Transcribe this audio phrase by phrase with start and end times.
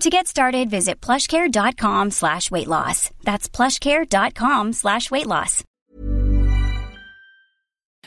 [0.00, 3.10] To get started, visit plushcare.com slash weight loss.
[3.22, 5.64] That's plushcare.com slash weight loss.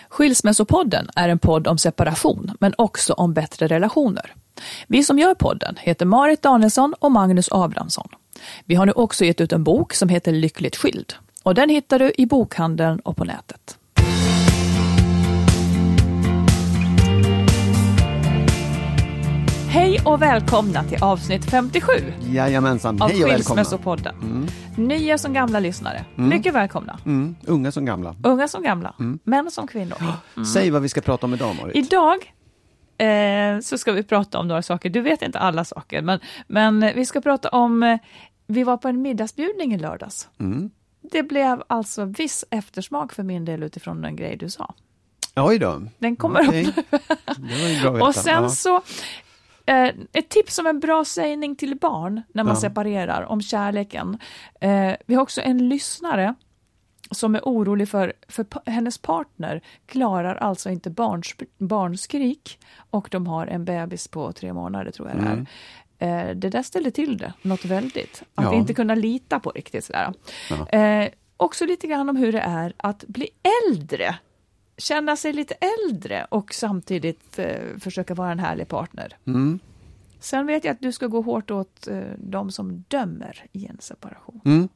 [0.10, 4.34] Skilsmässopodden är en podd om separation, men också om bättre relationer.
[4.88, 8.08] Vi som gör podden heter Marit Danielsson och Magnus Abrahamsson.
[8.66, 11.14] Vi har nu också gett ut en bok som heter Lyckligt skild.
[11.44, 13.78] Och den hittar du i bokhandeln och på nätet.
[20.06, 23.64] Och välkomna till avsnitt 57 Jajamensan, av hej och välkomna.
[23.64, 24.48] Skilsmässopodden.
[24.78, 27.00] Nya som gamla lyssnare, mycket välkomna.
[27.06, 28.16] Mm, unga som gamla.
[28.24, 29.98] Unga som gamla, män som kvinnor.
[30.54, 31.76] Säg vad vi ska prata om idag Marit.
[31.76, 32.34] Idag
[32.98, 34.90] eh, så ska vi prata om några saker.
[34.90, 37.84] Du vet inte alla saker, men, men vi ska prata om...
[37.84, 38.00] Eh,
[38.48, 40.30] vi var på en middagsbjudning i lördags.
[40.40, 40.70] Mm.
[41.12, 44.74] Det blev alltså viss eftersmak för min del utifrån en grej du sa.
[45.36, 45.82] Oj då.
[46.00, 46.68] Den kommer Okej.
[46.68, 46.76] upp.
[47.38, 48.06] Det var ju bra att veta.
[48.06, 48.50] Och sen ja.
[48.50, 48.82] så,
[49.66, 52.62] eh, ett tips om en bra sägning till barn när man Ja.
[52.62, 54.18] separerar, om kärleken.
[54.62, 56.34] Eh, vi har också en lyssnare
[57.12, 62.60] som är orolig för, för hennes partner klarar alltså inte barns, barnskrik
[62.90, 65.46] och de har en bebis på tre månader tror jag det är.
[66.30, 68.24] Eh, det där ställer till det, något väldigt.
[68.36, 68.54] Att Ja.
[68.54, 70.14] inte kunna lita på riktigt sådär.
[70.50, 70.70] Ja.
[70.80, 73.30] Eh, också lite grann om hur det är att bli
[73.70, 74.16] äldre.
[74.78, 75.56] Känna sig lite
[75.90, 79.18] äldre och samtidigt eh, försöka vara en härlig partner.
[79.28, 79.60] Mm.
[80.20, 83.78] Sen vet jag att du ska gå hårt åt eh, de som dömer i en
[83.80, 84.42] separation.
[84.46, 84.70] Mm.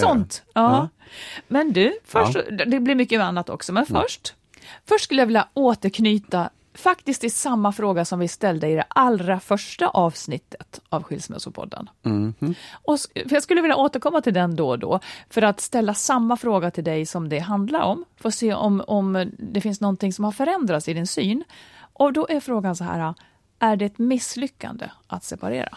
[0.00, 0.42] Sånt.
[0.54, 0.62] Ja.
[0.62, 0.88] Ja.
[1.48, 4.34] Men du, först, det blir mycket annat också, men först,
[4.86, 9.40] först skulle jag vilja återknyta faktiskt till samma fråga som vi ställde i det allra
[9.40, 11.90] första avsnittet av Skilsmässopodden.
[12.04, 12.34] Mm.
[12.72, 15.00] Och, för jag skulle vilja återkomma till den då och då,
[15.30, 18.82] för att ställa samma fråga till dig som det handlar om, för att se om,
[18.86, 21.44] om det finns någonting som har förändrats i din syn.
[21.92, 23.14] Och då är frågan så här,
[23.58, 25.76] är det ett misslyckande att separera?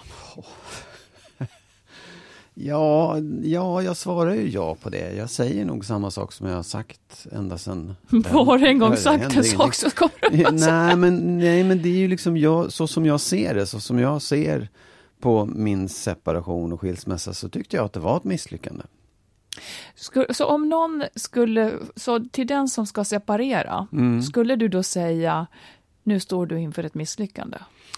[2.53, 5.13] Ja, ja, jag svarar ju ja på det.
[5.16, 7.95] Jag säger nog samma sak som jag har sagt ända sedan...
[8.09, 11.97] Du en gång sagt en sak så kommer du nej, men, nej, men det är
[11.97, 14.69] ju liksom jag, så som jag ser det, så som jag ser
[15.19, 18.84] på min separation och skilsmässa så tyckte jag att det var ett misslyckande.
[20.29, 24.22] Så om någon skulle, så till den som ska separera, Mm.
[24.22, 25.47] skulle du då säga
[26.03, 27.57] nu står du inför ett misslyckande?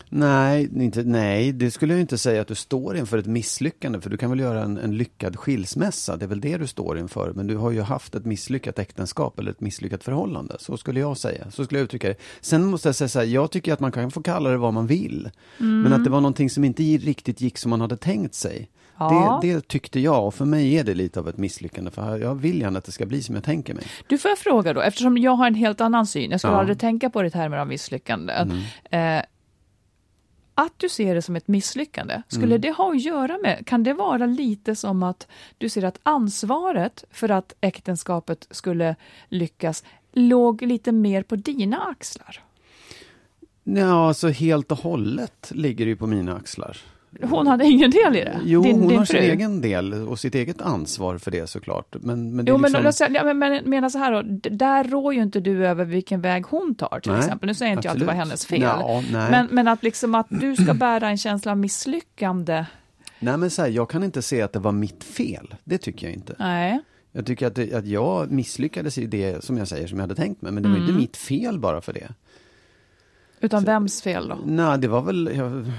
[0.09, 4.09] Nej, inte, nej, det skulle jag inte säga att du står inför ett misslyckande, för
[4.09, 7.33] du kan väl göra en, en lyckad skilsmässa, det är väl det du står inför,
[7.35, 11.17] men du har ju haft ett misslyckat äktenskap eller ett misslyckat förhållande, så skulle jag
[11.17, 12.17] säga, så skulle jag uttrycka det.
[12.41, 14.73] Sen måste jag säga så här, jag tycker att man kan få kalla det vad
[14.73, 18.35] man vill, men att det var någonting som inte riktigt gick som man hade tänkt
[18.35, 18.69] sig.
[18.97, 19.39] Ja.
[19.41, 22.35] Det, det tyckte jag, och för mig är det lite av ett misslyckande, för jag
[22.35, 23.83] vill gärna att det ska bli som jag tänker mig.
[24.07, 26.55] Du får jag fråga då, eftersom jag har en helt annan syn, jag skulle Ja.
[26.55, 26.59] Mm.
[26.59, 28.33] aldrig tänka på det i termer av misslyckande.
[28.91, 29.21] Eh,
[30.55, 32.61] att du ser det som ett misslyckande, skulle Mm.
[32.61, 37.03] det ha att göra med, kan det vara lite som att du ser att ansvaret
[37.11, 38.95] för att äktenskapet skulle
[39.29, 42.39] lyckas låg lite mer på dina axlar?
[43.63, 46.77] Ja, alltså helt och hållet ligger det ju på mina axlar.
[47.21, 48.39] Hon hade ingen del i det?
[48.45, 49.25] Jo, din, hon din har sin fru?
[49.25, 51.95] egen del och sitt eget ansvar för det såklart.
[52.01, 52.83] Men, men det Jo, men, liksom...
[52.83, 55.85] låt säga- ja, men, men mena så här då, där rår ju inte du över
[55.85, 57.47] vilken väg hon tar till Nej, exempel.
[57.47, 58.27] Nu säger inte jag att det var absolut.
[58.29, 58.61] hennes fel.
[58.61, 62.65] Ja, men, men att liksom att du ska bära en känsla av misslyckande.
[63.19, 65.55] Nej, men så här, jag kan inte se att det var mitt fel.
[65.63, 66.35] Det tycker jag inte.
[66.39, 66.79] Nej.
[67.11, 70.15] Jag tycker att, det, att jag misslyckades i det som jag säger som jag hade
[70.15, 70.87] tänkt mig, men det var Mm.
[70.89, 72.07] inte mitt fel bara för det.
[73.43, 74.37] Utan vems fel då?
[74.45, 75.31] Nej, det var väl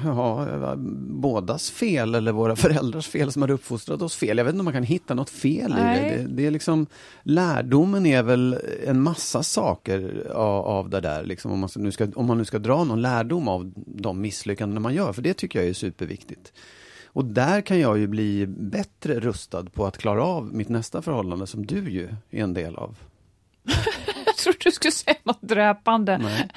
[0.04, 0.74] ja, ja,
[1.08, 4.38] bådas fel eller våra föräldrars fel som hade uppfostrat oss fel.
[4.38, 6.10] Jag vet inte om man kan hitta något fel i Nej.
[6.10, 6.22] det.
[6.22, 6.28] det.
[6.28, 6.86] Det är liksom,
[7.22, 12.08] lärdomen är väl en massa saker av, av det där, liksom, om, man nu ska,
[12.14, 15.58] om man nu ska dra någon lärdom av de misslyckanden man gör, för det tycker
[15.58, 16.52] jag är superviktigt.
[17.06, 21.46] Och där kan jag ju bli bättre rustad på att klara av mitt nästa förhållande
[21.46, 22.96] som du ju är en del av.
[24.26, 26.18] Jag trodde du skulle säga något dräpande.
[26.18, 26.48] Nej.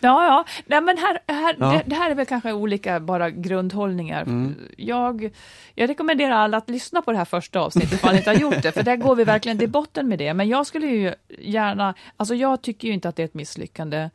[0.00, 0.44] Ja, ja.
[0.66, 1.66] Nej, men här, här, Ja.
[1.72, 4.26] Det, det här är väl kanske olika bara grundhållningar.
[4.76, 5.30] Jag,
[5.74, 8.62] jag rekommenderar alla att lyssna på det här första avsnittet ifall ni inte har gjort
[8.62, 10.34] det, för där går vi verkligen till botten med det.
[10.34, 14.10] Men jag skulle ju gärna, alltså jag tycker ju inte att det är ett misslyckande.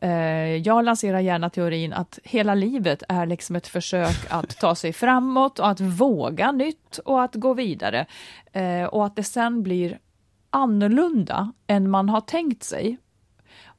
[0.00, 4.92] Eh, Jag lanserar gärna teorin att hela livet är liksom ett försök att ta sig
[4.92, 8.06] framåt och att våga nytt och att gå vidare.
[8.52, 9.98] Eh, Och att det sen blir
[10.50, 12.96] annorlunda än man har tänkt sig.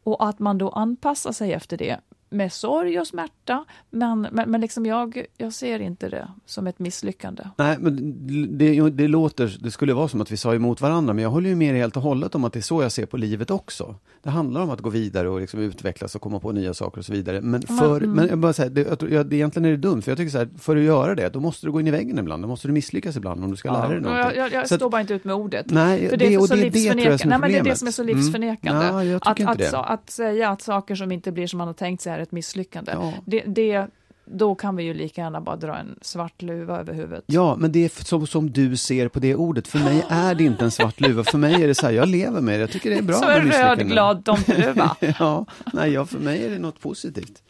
[0.04, 2.00] Och att man då anpassar sig efter det
[2.34, 3.66] med sorg och smärta.
[3.90, 7.44] Men, men, men liksom jag, jag ser inte det som ett misslyckande.
[7.58, 11.24] Nej, men det, det låter, det skulle vara som att vi sa emot varandra, men
[11.24, 13.18] jag håller ju med helt och hållet om att det är så jag ser på
[13.18, 13.96] livet också.
[14.24, 17.06] Det handlar om att gå vidare och liksom utvecklas och komma på nya saker och
[17.06, 17.42] så vidare.
[17.42, 20.18] Men för, men jag bara säger, det, jag, det, egentligen är det dumt, för jag
[20.18, 22.44] tycker så här, för att göra det, då måste du gå in i väggen ibland,
[22.44, 24.26] då måste du misslyckas ibland om du ska lära dig någonting.
[24.38, 25.66] jag, jag, jag att- står bara inte ut med ordet.
[25.70, 27.24] Nej, För det är det- och så det är livsförnekande.
[27.24, 28.16] är Nej, men det är det som är så Mm.
[28.18, 28.86] livsförnekande.
[28.86, 31.74] Ja, jag tycker att, att, att säga att saker som inte blir som man har
[31.74, 32.92] tänkt sig är ett misslyckande.
[32.92, 33.14] Ja.
[33.25, 33.88] Det, det,
[34.25, 37.24] då kan vi ju lika gärna bara dra en svart luva över huvudet.
[37.28, 39.68] Ja, men det är så som du ser på det ordet.
[39.68, 41.24] För mig är det inte en svart luva.
[41.24, 42.62] För mig är det så här, jag lever med det.
[42.62, 44.96] Jag tycker det är bra Som en röd glad tomteluva.
[45.20, 47.44] ja, nej, ja, för mig är det något positivt.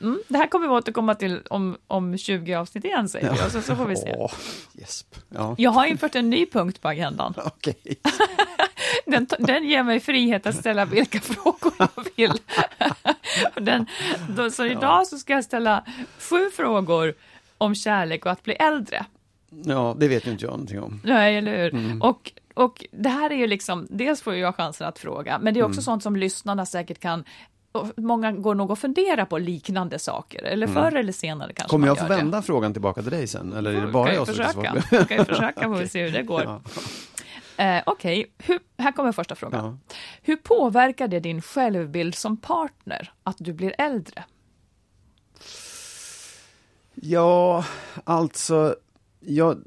[0.00, 3.52] Mm, det här kommer vi återkomma till om, om 20 avsnitt igen säger vi, och
[3.52, 4.14] så, så får vi se.
[4.18, 4.32] Åh,
[4.72, 5.14] gäsp.
[5.28, 7.34] Ja, Jag har infört en ny punkt på agendan.
[7.44, 7.76] okej.
[9.06, 12.32] Den, den ger mig frihet att ställa vilka frågor jag vill.
[13.54, 13.86] Den,
[14.36, 15.84] då, så idag så ska jag ställa
[16.18, 17.14] sju frågor
[17.58, 19.06] om kärlek och att bli äldre.
[19.64, 21.00] Ja, det vet ju inte jag någonting om.
[21.04, 21.98] Nej, eller hur?
[22.04, 25.60] Och, och det här är ju liksom, dels får jag chansen att fråga, men det
[25.60, 27.24] är också sånt som lyssnarna säkert kan
[27.96, 31.98] Många går nog och funderar på liknande saker, eller förr eller senare kanske Kommer jag
[31.98, 32.16] få det.
[32.16, 33.52] vända frågan tillbaka till dig sen?
[33.52, 34.80] Eller är det bara jag som ska försöka.
[34.82, 35.00] svara?
[35.00, 36.42] Du kan ju försöka, får vi se hur det går.
[36.44, 36.60] Ja.
[37.58, 39.64] Eh, Okej, hur- här kommer första frågan.
[39.88, 39.94] Ja.
[40.22, 44.24] Hur påverkar det din självbild som partner att du blir äldre?
[46.94, 47.64] Ja,
[48.04, 48.76] alltså,
[49.20, 49.62] jag,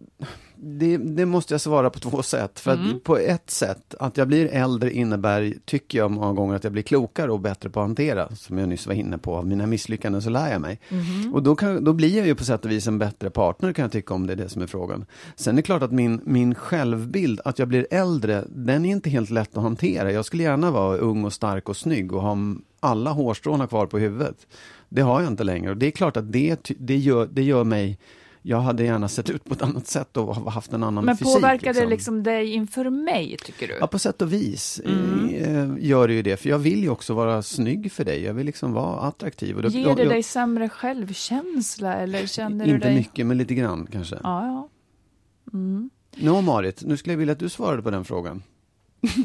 [0.61, 2.59] det, det måste jag svara på två sätt.
[2.59, 3.00] För Mm.
[3.00, 6.83] på ett sätt, att jag blir äldre innebär, tycker jag många gånger, att jag blir
[6.83, 8.35] klokare och bättre på att hantera.
[8.35, 10.79] Som jag nyss var inne på, av mina misslyckanden så lär jag mig.
[10.89, 11.33] Mm-hmm.
[11.33, 13.83] Och då, kan, då blir jag ju på sätt och vis en bättre partner kan
[13.83, 15.06] jag tycka om det är det som är frågan.
[15.35, 19.09] Sen är det klart att min, min självbild, att jag blir äldre, den är inte
[19.09, 20.11] helt lätt att hantera.
[20.11, 22.38] Jag skulle gärna vara ung och stark och snygg och ha
[22.79, 24.47] alla hårstråna kvar på huvudet.
[24.89, 27.63] Det har jag inte längre och det är klart att det, det, gör, det gör
[27.63, 27.97] mig
[28.49, 31.17] jag hade gärna sett ut på ett annat sätt och ha- haft en annan Men
[31.17, 31.33] fysik.
[31.33, 33.77] påverkar det liksom dig inför mig, tycker du?
[33.79, 35.35] Ja, på sätt och vis Mm.
[35.35, 36.37] eh, gör det ju det.
[36.37, 38.23] För jag vill ju också vara snygg för dig.
[38.23, 39.55] Jag vill liksom vara attraktiv.
[39.55, 42.95] Och då- Ger det jag- dig sämre självkänsla, eller känner du Inte dig...
[42.95, 44.15] mycket, men lite grann kanske.
[44.23, 44.69] Ja, ja.
[46.15, 48.43] Nå Marit, nu skulle jag vilja att du svarade på den frågan.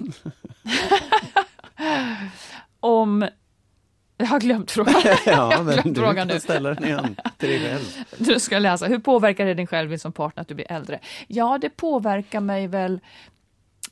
[2.81, 3.28] Om...
[4.16, 4.94] Jag har glömt frågan.
[5.26, 6.40] ja, men glömt du frågan kan nu.
[6.40, 8.04] ställa den igen till dig själv.
[8.18, 8.86] Du ska läsa.
[8.86, 11.00] Hur påverkar det din självbild som partner att du blir äldre?
[11.26, 13.00] Ja, det påverkar mig väl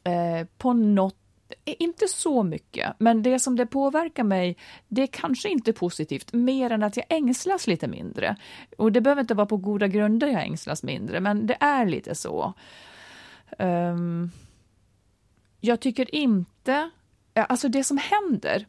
[0.05, 1.17] eh, på något
[1.65, 4.57] eh, inte så mycket, men det som det påverkar mig,
[4.89, 8.37] det är kanske inte positivt, mer än att jag ängslas lite mindre.
[8.79, 12.15] Och det behöver inte vara på goda grunder jag ängslas mindre, men det är lite
[12.15, 12.55] så.
[13.59, 14.31] Ehm,
[15.61, 16.91] jag tycker inte,
[17.35, 18.67] ja, alltså det som händer,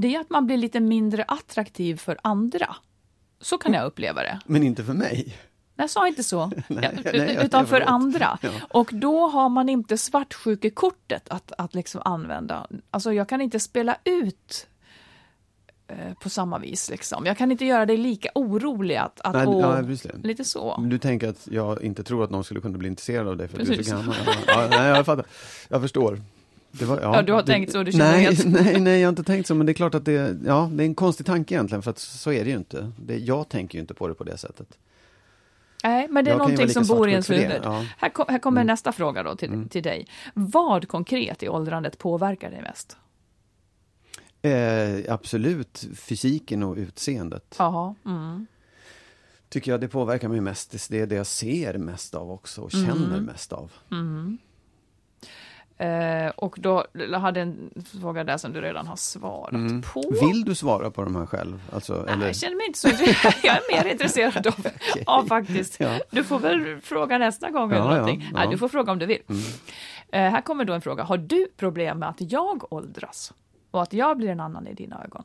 [0.00, 2.76] det är att man blir lite mindre attraktiv för andra.
[3.40, 4.40] Så kan jag uppleva det.
[4.46, 5.36] Men inte för mig.
[5.76, 6.46] Jag sa inte så.
[6.68, 8.38] Nej, nej, utan för andra.
[8.42, 8.50] Ja.
[8.70, 12.66] Och då har man inte svartsjukekortet att, att liksom använda.
[12.90, 14.66] Alltså jag kan inte spela ut
[15.88, 16.90] eh, på samma vis.
[16.90, 17.26] Liksom.
[17.26, 20.80] Jag kan inte göra dig lika orolig att, att Nej, åh, ja, lite så.
[20.80, 23.60] Du tänker att jag inte tror att någon skulle kunna bli intresserad av dig för
[23.60, 24.16] att du är så gammal?
[24.46, 25.26] Ja, nej, jag fattar.
[25.68, 26.20] Jag förstår.
[26.70, 29.12] Var, Ja, du har det, tänkt så, du känner nej, helt- nej, nej, jag har
[29.12, 31.54] inte tänkt så, men det är klart att det, ja, det är en konstig tanke
[31.54, 32.92] egentligen, för att så är det ju inte.
[32.98, 34.78] Det, jag tänker ju inte på det på det sättet.
[35.84, 37.60] Nej, men det är Jag någonting som bor i ens huvud.
[37.62, 37.74] ja.
[37.76, 37.86] Mm.
[37.98, 40.06] Här, kom, här kommer nästa fråga då till, till dig.
[40.34, 42.96] Vad konkret i åldrandet påverkar dig mest?
[44.42, 47.54] Eh, absolut fysiken och utseendet.
[47.58, 47.94] Jaha.
[48.06, 48.46] Mm.
[49.48, 50.88] tycker jag det påverkar mig mest.
[50.90, 53.72] Det är det jag ser mest av också och känner mest av.
[55.78, 56.84] Eh, och då
[57.18, 57.70] hade en
[58.00, 59.50] fråga där som du redan har svarat
[59.92, 60.02] på.
[60.20, 60.28] Mm.
[60.28, 61.62] Vill du svara på de här själv?
[61.72, 62.26] Alltså, Nej, eller?
[62.26, 63.34] jag känner mig inte så intresserad.
[63.42, 64.66] Jag är mer intresserad av,
[65.06, 65.80] av faktiskt.
[65.80, 65.98] Ja.
[66.10, 68.28] Du får väl fråga nästa gång eller Ja, ja, någonting.
[68.32, 68.38] ja.
[68.38, 69.22] Nej, du får fråga om du vill.
[70.12, 71.02] Eh, här kommer då en fråga.
[71.02, 73.32] Har du problem med att jag åldras?
[73.70, 75.24] Och att jag blir en annan i dina ögon?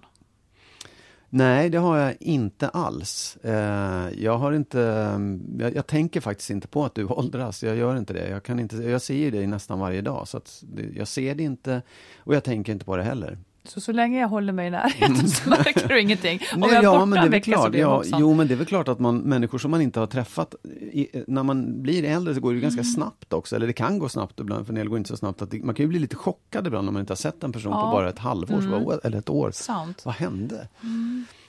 [1.35, 3.37] Nej, det har jag inte alls.
[3.43, 7.63] Eh, jag har inte, mm, jag, jag tänker faktiskt inte på att du åldras.
[7.63, 8.29] Jag gör inte det.
[8.29, 10.27] Jag, kan inte, jag ser ju dig nästan varje dag.
[10.27, 10.63] Så att
[10.95, 11.81] jag ser det inte
[12.17, 13.37] och jag tänker inte på det heller.
[13.65, 16.39] Så så länge jag håller mig i närheten så märker du ingenting.
[16.53, 17.71] Om Nej, jag är ja, borta men det är vecka så klart.
[17.71, 19.99] blir jag Ja, jo, men det är väl klart att man, människor som man inte
[19.99, 22.93] har träffat, i, när man blir äldre så går det ganska Mm.
[22.93, 23.55] snabbt också.
[23.55, 25.41] Eller det kan gå snabbt ibland, för en del går inte så snabbt.
[25.41, 27.51] Att det, man kan ju bli lite chockad ibland om man inte har sett en
[27.51, 27.79] person Ja.
[27.79, 27.91] Mm.
[27.91, 29.51] på bara ett halvår, så bara, eller ett år.
[29.53, 30.01] Sant.
[30.05, 30.67] Vad hände?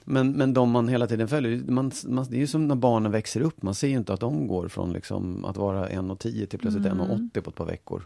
[0.05, 3.13] Men, men de man hela tiden följer, man, man, det är ju som när barnen
[3.13, 3.63] växer upp.
[3.63, 7.01] Man ser ju inte att de går från liksom att vara 1,10 till plötsligt Mm.
[7.35, 8.03] 1,80 på ett par veckor.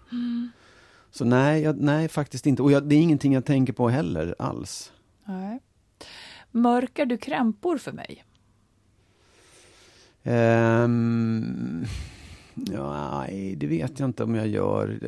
[1.11, 2.63] Så nej, jag, nej faktiskt inte.
[2.63, 4.93] Och jag, det är ingenting jag tänker på heller alls.
[5.25, 5.61] Nej.
[6.51, 8.25] Mörkar du krämpor för mig?
[10.23, 11.85] Ehm,
[12.73, 14.99] ja, nej, det vet jag inte om jag gör.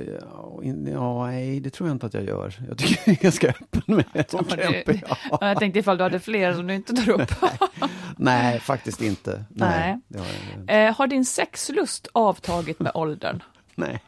[0.93, 2.55] Ja, nej, det tror jag inte att jag gör.
[2.69, 5.49] Jag tycker jag är ganska öppen med de Ja, det- krämpor jag har.
[5.49, 7.31] Jag tänkte ifall du hade fler som du inte tar upp.
[8.17, 9.45] Nej, faktiskt inte.
[9.49, 10.23] Nej, Nej.
[10.67, 10.75] Har.
[10.89, 13.43] Eh, har din sexlust avtagit med åldern?
[13.75, 14.03] nej.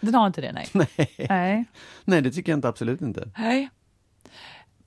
[0.00, 0.68] Den har inte det, nej.
[0.72, 1.26] Nej.
[1.28, 1.64] Nej.
[2.04, 3.30] nej, det tycker jag inte absolut inte.
[3.38, 3.70] nej.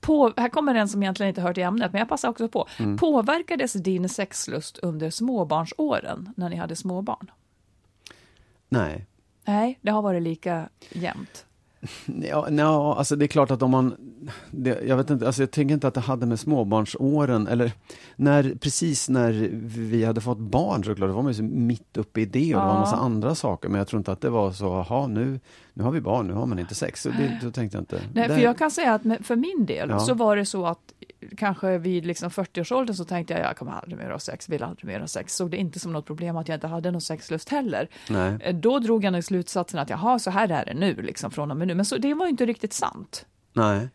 [0.00, 2.68] På, här kommer en som egentligen inte hör till ämnet, men jag passar också på.
[2.78, 2.96] Mm.
[2.96, 7.30] Påverkades din sexlust under småbarnsåren, när ni hade småbarn?
[8.68, 9.06] Nej.
[9.44, 11.46] Nej, det har varit lika jämnt.
[12.22, 13.96] Ja, ja, alltså det är klart att om man,
[14.50, 17.72] det, jag vet inte, alltså jag tänker inte att det hade med småbarnsåren, eller
[18.16, 19.32] när, precis när
[19.78, 22.60] vi hade fått barn så klart, då var man ju mitt uppe i det och
[22.60, 25.06] det var en massa andra saker, men jag tror inte att det var så, jaha
[25.06, 25.40] nu,
[25.74, 28.00] nu har vi barn, nu har man inte sex, så det, då tänkte jag inte.
[28.14, 29.98] Nej, Där- för jag kan säga att för min del Ja.
[29.98, 30.91] så var det så att
[31.36, 34.84] kanske vid liksom 40-årsåldern så tänkte jag jag kommer aldrig mer ha sex, vill aldrig
[34.84, 35.36] mer ha sex.
[35.36, 37.88] Såg det inte som något problem att jag inte hade någon sexlust heller.
[38.10, 38.36] Nej.
[38.40, 41.50] Eh, Då drog jag nog slutsatsen att jaha, så här är det nu, liksom från
[41.50, 41.74] och med nu.
[41.74, 43.26] Men så, det var ju inte riktigt sant.
[43.52, 43.88] Nej.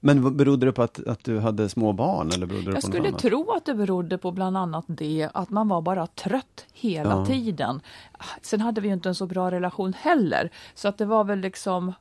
[0.00, 2.86] Men berodde det på att, att du hade små barn eller berodde det Jag på
[2.86, 3.20] skulle annat?
[3.20, 7.26] tro att det berodde på bland annat det att man var bara trött hela Ja.
[7.26, 7.80] tiden.
[8.42, 11.38] Sen hade vi ju inte en så bra relation heller, så att det var väl
[11.38, 11.92] liksom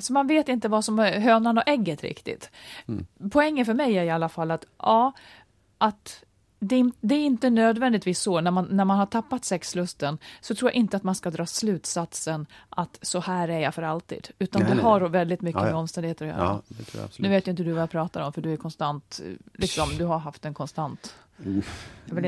[0.00, 2.50] så man vet inte vad som är hönan och ägget riktigt.
[2.88, 3.06] Mm.
[3.30, 5.12] Poängen för mig är i alla fall att, ja,
[5.78, 6.24] att
[6.60, 10.54] det, är- det är inte nödvändigtvis så, när man, när man har tappat sexlusten, så
[10.54, 14.28] tror jag inte att man ska dra slutsatsen att så här är jag för alltid.
[14.38, 14.84] Utan Nej, det nej.
[14.84, 16.60] har väldigt mycket Ja, med omständigheter att göra.
[16.94, 17.00] Ja.
[17.18, 19.20] Nu vet ju inte du vad jag pratar om, för du är konstant,
[19.54, 21.14] liksom, du har haft en konstant...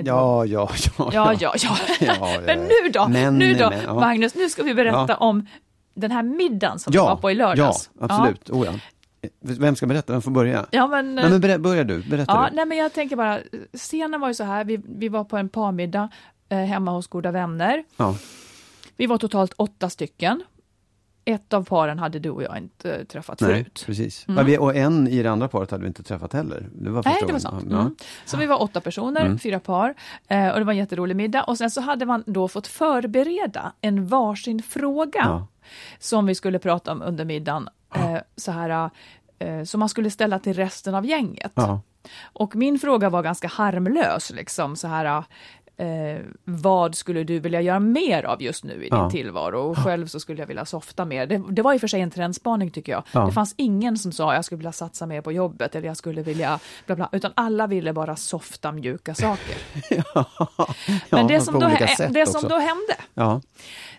[0.04, 1.10] Ja, ja, ja.
[1.12, 1.54] ja, ja, ja.
[2.00, 3.94] Ja, ja, Men nu då, Men, nu då, men, ja.
[3.94, 5.46] Magnus, nu ska vi berätta om
[6.00, 7.90] den här middagen som vi Ja, var på i lördags.
[8.00, 8.50] ja, absolut.
[8.50, 8.72] Oh, ja.
[9.40, 10.12] Vem ska berätta?
[10.12, 10.66] Vem får börja?
[10.70, 12.02] Ja, men, Nej, men börja du.
[12.02, 12.56] Berätta ja, du.
[12.56, 13.38] nej, men jag tänker bara,
[13.74, 16.08] scenen var ju så här, vi, vi var på en parmiddag
[16.48, 17.84] eh, hemma hos goda vänner.
[17.96, 18.16] Ja.
[18.96, 20.42] Vi var totalt åtta stycken.
[21.24, 23.82] Ett av paren hade du och jag inte eh, träffat Nej, förut.
[23.86, 24.24] precis.
[24.28, 26.68] Ja, vi, och en i det andra paret hade vi inte träffat heller.
[26.74, 27.64] Det var Nej, det var sant.
[27.70, 27.80] Ja.
[27.80, 27.96] Mm.
[28.24, 29.94] Så vi var åtta personer, fyra par,
[30.28, 31.42] eh, och det var en jätterolig middag.
[31.44, 35.46] Och sen så hade man då fått förbereda en varsin fråga Ja.
[35.98, 37.68] Som vi skulle prata om under middagen.
[37.94, 38.90] Eh, så här,
[39.38, 41.52] eh, som man skulle ställa till resten av gänget.
[41.54, 41.80] Ja.
[42.22, 45.24] Och min fråga var ganska harmlös, liksom så här.
[45.76, 49.10] Eh, vad skulle du vilja göra mer av just nu i din Ja.
[49.10, 49.58] tillvaro?
[49.60, 51.26] Och själv så skulle jag vilja softa mer.
[51.26, 53.02] Det, det var i och för sig en trendspaning tycker jag.
[53.12, 53.26] Ja.
[53.26, 56.22] Det fanns ingen som sa jag skulle vilja satsa mer på jobbet eller jag skulle
[56.22, 59.56] vilja bla bla, utan alla ville bara softa mjuka saker.
[61.14, 61.70] Men det, som då,
[62.10, 63.40] det som då hände, Ja.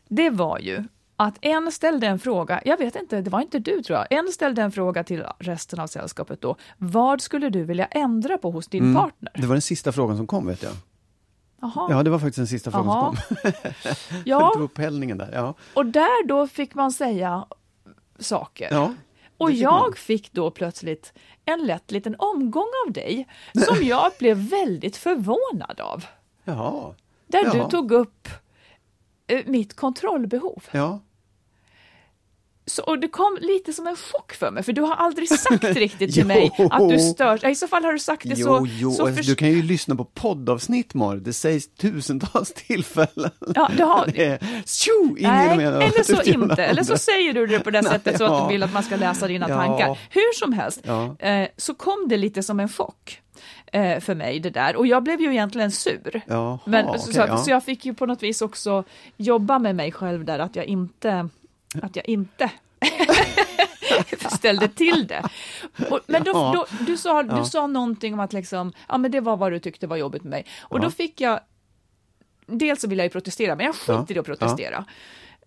[0.07, 0.83] det var ju
[1.27, 4.27] att en ställde en fråga, jag vet inte, det var inte du tror jag, en
[4.31, 6.55] ställde en fråga till resten av sällskapet då.
[6.77, 9.31] Vad skulle du vilja ändra på hos din partner?
[9.35, 10.73] Det var den sista frågan som kom, vet jag.
[11.61, 11.87] Jaha.
[11.89, 13.15] Ja, det var faktiskt den sista frågan Jaha.
[13.15, 13.71] som kom.
[14.25, 15.29] Ja, upphällningen där.
[15.33, 15.53] Ja.
[15.73, 17.45] och där då fick man säga
[18.19, 18.67] saker.
[18.71, 18.93] Ja.
[19.37, 19.93] och fick jag man.
[19.95, 21.13] fick då plötsligt
[21.45, 23.27] en lätt liten omgång av dig
[23.67, 26.05] som jag blev väldigt förvånad av.
[26.43, 26.93] Jaha.
[27.27, 27.53] Där Ja.
[27.53, 28.27] du tog upp
[29.27, 30.63] eh, mitt kontrollbehov.
[30.71, 30.99] Ja.
[32.65, 35.63] Så, och det kom lite som en chock för mig, för du har aldrig sagt
[35.63, 37.43] riktigt till mig att du störs.
[37.43, 38.67] I så fall har du sagt det Jo, så...
[38.79, 41.15] jo, så förs- du kan ju lyssna på poddavsnitt, Mar.
[41.15, 43.31] Det sägs tusentals tillfällen.
[43.55, 44.39] Ja, det har- Det är
[45.17, 46.65] in Nej, eller så inte.
[46.65, 48.83] Eller så säger du det på det Nej, sättet så att du vill att man
[48.83, 49.55] ska läsa dina Ja.
[49.55, 49.99] tankar.
[50.09, 51.15] Hur som helst, Ja.
[51.19, 53.21] eh, så kom det lite som en chock.
[53.73, 54.75] eh, för mig det där.
[54.75, 56.21] Och jag blev ju egentligen sur.
[56.27, 58.83] Jaha, Men, okej, så, så jag fick ju på något vis också
[59.17, 61.29] jobba med mig själv där, att jag inte,
[61.81, 62.51] att jag inte
[64.35, 65.23] ställde till det.
[65.89, 69.19] Och, men då, då, du, sa, du sa någonting om att liksom, ja men det
[69.19, 70.45] var vad du tyckte var jobbigt med mig.
[70.61, 71.39] Och då fick jag,
[72.45, 74.85] dels så ville jag ju protestera, men jag skiter i att protestera.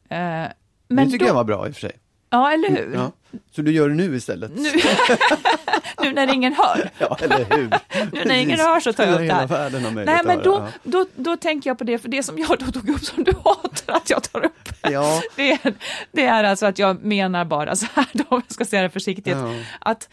[0.08, 0.52] Det
[0.88, 1.98] men tycker då, jag var bra i och för sig.
[2.30, 2.94] Ja, eller hur?
[2.94, 3.12] Ja.
[3.50, 4.52] Så du gör det nu istället?
[4.56, 4.70] Nu,
[6.04, 6.90] nu när ingen hör.
[6.98, 7.70] Ja, eller hur?
[8.12, 10.04] Nu när ingen hör så tar jag upp det här.
[10.04, 12.88] Nej, men då, då, då tänker jag på det, för det som jag då tog
[12.88, 14.68] upp som du hatar att jag tar upp.
[14.82, 15.22] Ja.
[15.36, 15.74] Det, är,
[16.12, 18.90] det är alltså att jag menar bara så här, då, om jag ska säga det
[18.90, 19.54] försiktigt, Ja.
[19.80, 20.08] att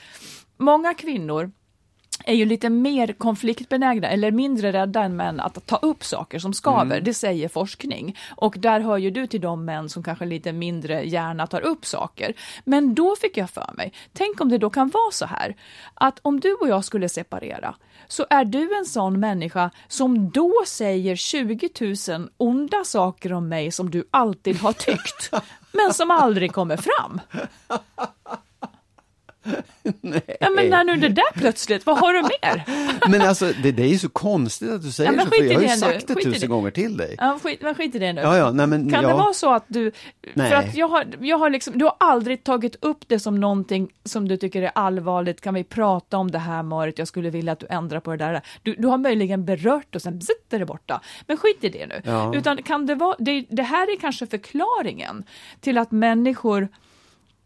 [0.57, 1.51] många kvinnor
[2.25, 6.54] är ju lite mer konfliktbenägna eller mindre rädda än män att ta upp saker som
[6.54, 7.04] skaver, Mm.
[7.04, 8.18] det säger forskning.
[8.36, 11.86] Och där hör ju du till de män som kanske lite mindre gärna tar upp
[11.86, 12.34] saker.
[12.63, 15.56] Men då fick jag för mig, tänk om det då kan vara så här,
[15.94, 17.75] att om du och jag skulle separera,
[18.08, 21.70] så är du en sån människa som då säger 20
[22.10, 25.32] 000 onda saker om mig som du alltid har tyckt,
[25.72, 27.20] men som aldrig kommer fram.
[30.39, 32.63] Ja, men när nu det där plötsligt, vad har du mer?
[33.10, 35.55] Men alltså, det, det är ju så konstigt att du säger Ja, så, för jag
[35.55, 35.75] har ju nu.
[35.75, 36.48] sagt det tusen det.
[36.48, 37.15] gånger till dig.
[37.17, 38.21] Ja, skit, men skit i det nu.
[38.21, 39.10] Ja, ja, nej, men, Kan ja.
[39.10, 39.91] det vara så att du,
[40.33, 40.50] Nej.
[40.50, 43.89] för att jag har, jag har liksom, du har aldrig tagit upp det som någonting
[44.03, 47.53] som du tycker är allvarligt, kan vi prata om det här Marit, jag skulle vilja
[47.53, 48.41] att du ändrar på det där.
[48.63, 51.01] Du, du har möjligen berört och sen sitter det borta.
[51.27, 52.01] Men skit i det nu.
[52.05, 52.36] Ja.
[52.36, 55.24] Utan kan det vara, det, det här är kanske förklaringen
[55.60, 56.67] till att människor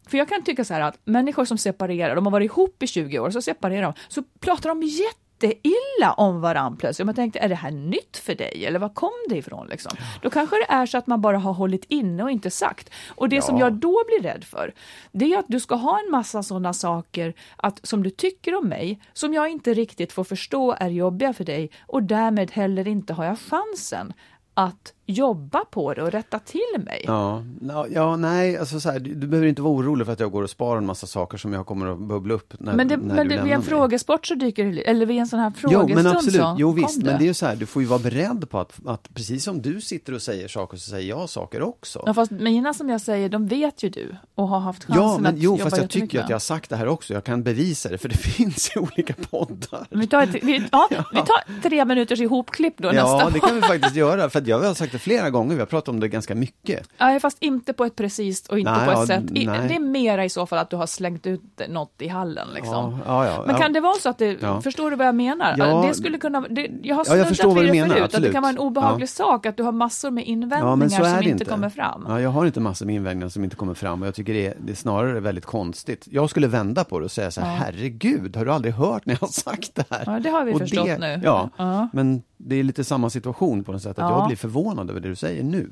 [0.09, 2.87] för jag kan tycka så här att människor som separerar, de har varit ihop i
[2.87, 7.05] 20 år, så separerar de, så pratar de jätteilla om varandra plötsligt.
[7.05, 8.65] Man tänkte, är det här nytt för dig?
[8.65, 9.67] Eller var kom det ifrån?
[9.67, 9.91] Liksom?
[10.21, 12.89] Då kanske det är så att man bara har hållit inne och inte sagt.
[13.15, 13.65] Och det som Ja.
[13.65, 14.73] jag då blir rädd för,
[15.11, 18.67] det är att du ska ha en massa sådana saker att, som du tycker om
[18.67, 23.13] mig, som jag inte riktigt får förstå är jobbiga för dig och därmed heller inte
[23.13, 24.13] har jag chansen
[24.53, 27.03] att jobba på det och rätta till mig.
[27.07, 30.19] Ja, ja, ja, nej, alltså så här, du, du behöver inte vara orolig för att
[30.19, 32.87] jag går och sparar en massa saker som jag kommer att bubbla upp när, Men,
[32.87, 33.67] det, när men du det, vid en mig.
[33.69, 36.35] frågesport så dyker det, eller vid en sån här Jo, frågestund men absolut.
[36.41, 37.03] så Jo, visst.
[37.03, 39.43] Men det är ju så här, du får ju vara beredd på att, att precis
[39.43, 42.03] som du sitter och säger saker så säger jag saker också.
[42.05, 45.17] Ja, fast mina som jag säger, de vet ju du och har haft chansen Ja,
[45.17, 47.13] men att jo, fast jag tycker att jag har sagt det här också.
[47.13, 49.87] Jag kan bevisa det, för det finns i olika poddar.
[49.89, 53.55] Vi tar, ett, vi, ja, vi tar tre minuters ihopklipp då Ja, nästa det kan
[53.55, 56.07] vi faktiskt göra, för jag har sagt det flera gånger, vi har pratat om det
[56.07, 56.89] ganska mycket.
[56.97, 59.23] Ja, fast inte på ett precis och inte Nej, på ett ja, sätt.
[59.31, 62.47] I, det är mera i så fall att du har slängt ut något i hallen.
[62.55, 62.99] Liksom.
[63.05, 65.87] Ja, ja, Men kan det vara så att det, förstår du vad jag menar?
[65.87, 68.31] Det skulle kunna, det, jag har snuddat vid det menar, förut, att det absolut.
[68.31, 71.69] kan vara en obehaglig sak, att du har massor med invändningar som inte, inte kommer
[71.69, 72.05] fram.
[72.09, 74.45] Ja, jag har inte massor med invändningar som inte kommer fram och jag tycker det
[74.45, 76.07] är, det är snarare väldigt konstigt.
[76.11, 79.13] Jag skulle vända på det och säga så här, herregud, har du aldrig hört när
[79.13, 80.03] jag har sagt det här?
[80.05, 81.21] Ja, det har vi Och förstått det, nu.
[81.23, 81.49] Ja,
[81.93, 84.19] men det är lite samma situation på något sätt, att Ja.
[84.19, 85.69] jag blir förvånad över det du säger nu.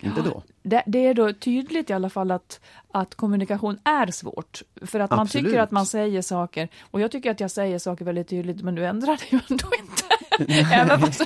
[0.00, 0.42] Inte då.
[0.62, 2.60] Det, det är då tydligt i alla fall att,
[2.92, 4.62] att kommunikation är svårt.
[4.82, 5.46] För att man Absolut.
[5.46, 8.74] tycker att man säger saker, och jag tycker att jag säger saker väldigt tydligt, men
[8.74, 10.54] du ändrar det ju ändå inte.
[10.74, 11.24] Även fast, så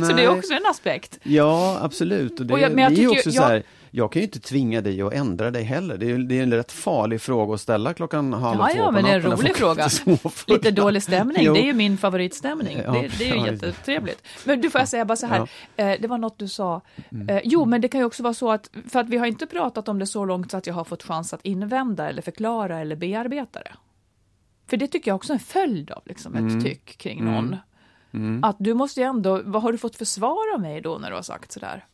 [0.00, 0.28] det är Nej.
[0.28, 1.18] också en aspekt.
[1.22, 2.40] Ja, absolut.
[2.40, 5.12] Och det, Och jag- men jag tycker jag- jag kan ju inte tvinga dig att
[5.12, 5.98] ändra dig heller.
[5.98, 8.90] Det är, det är en rätt farlig fråga att ställa klockan halv Ja, två ja,
[8.90, 9.88] men det är en rolig fråga.
[10.46, 11.54] Lite dålig stämning, Jo.
[11.54, 12.78] det är ju min favoritstämning.
[12.84, 14.22] Ja, det, det är ju jättetrevligt.
[14.44, 15.46] Men du får jag säga bara så här, Ja.
[15.76, 15.94] Mm.
[15.94, 16.80] eh, det var något du sa.
[17.28, 19.46] Eh, jo, men det kan ju också vara så att, för att vi har inte
[19.46, 22.78] pratat om det så långt så att jag har fått chans att invända eller förklara
[22.80, 23.72] eller bearbeta det.
[24.68, 26.64] För det tycker jag också är en följd av liksom, ett Mm.
[26.64, 27.56] tyck kring någon.
[28.42, 31.10] Att du måste ju ändå, vad har du fått för svar av mig då när
[31.10, 31.84] du har sagt sådär?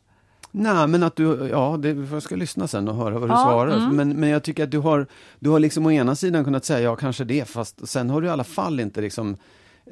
[0.55, 3.43] Nej, men att du, ja, det, jag ska lyssna sen och höra vad du Ja,
[3.43, 3.77] svarar.
[3.77, 3.95] mm.
[3.95, 5.07] Men, men jag tycker att du har,
[5.39, 8.27] du har liksom å ena sidan kunnat säga, ja kanske det, fast sen har du
[8.27, 9.37] i alla fall inte liksom,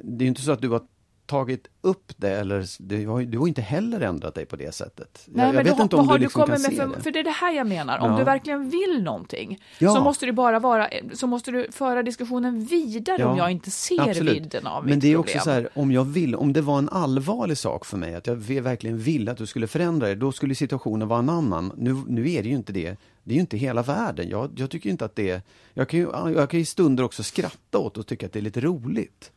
[0.02, 0.80] det är ju inte så att du har
[1.26, 5.24] tagit upp det eller du har, du har inte heller ändrat dig på det sättet.
[5.26, 6.96] Nej, jag, jag vet då, inte om du du liksom kan kommit med se för,
[6.96, 7.02] det.
[7.02, 8.18] för det är det här jag menar, om Ja.
[8.18, 9.94] du verkligen vill någonting Ja.
[9.94, 13.70] så måste det bara vara, så måste du föra diskussionen vidare Ja, om jag inte
[13.70, 14.34] ser Absolut.
[14.34, 15.36] vidden av Men mitt det är problem.
[15.36, 18.26] också så här, om jag vill, om det var en allvarlig sak för mig, att
[18.26, 21.72] jag ve- verkligen ville att du skulle förändra det, då skulle situationen vara en annan.
[21.76, 22.96] Nu, nu är det ju inte det.
[23.24, 24.28] Det är ju inte hela världen.
[24.28, 25.42] Jag, jag tycker inte att det
[25.74, 28.42] jag kan, ju, jag kan ju stunder också skratta åt och tycka att det är
[28.42, 29.30] lite roligt.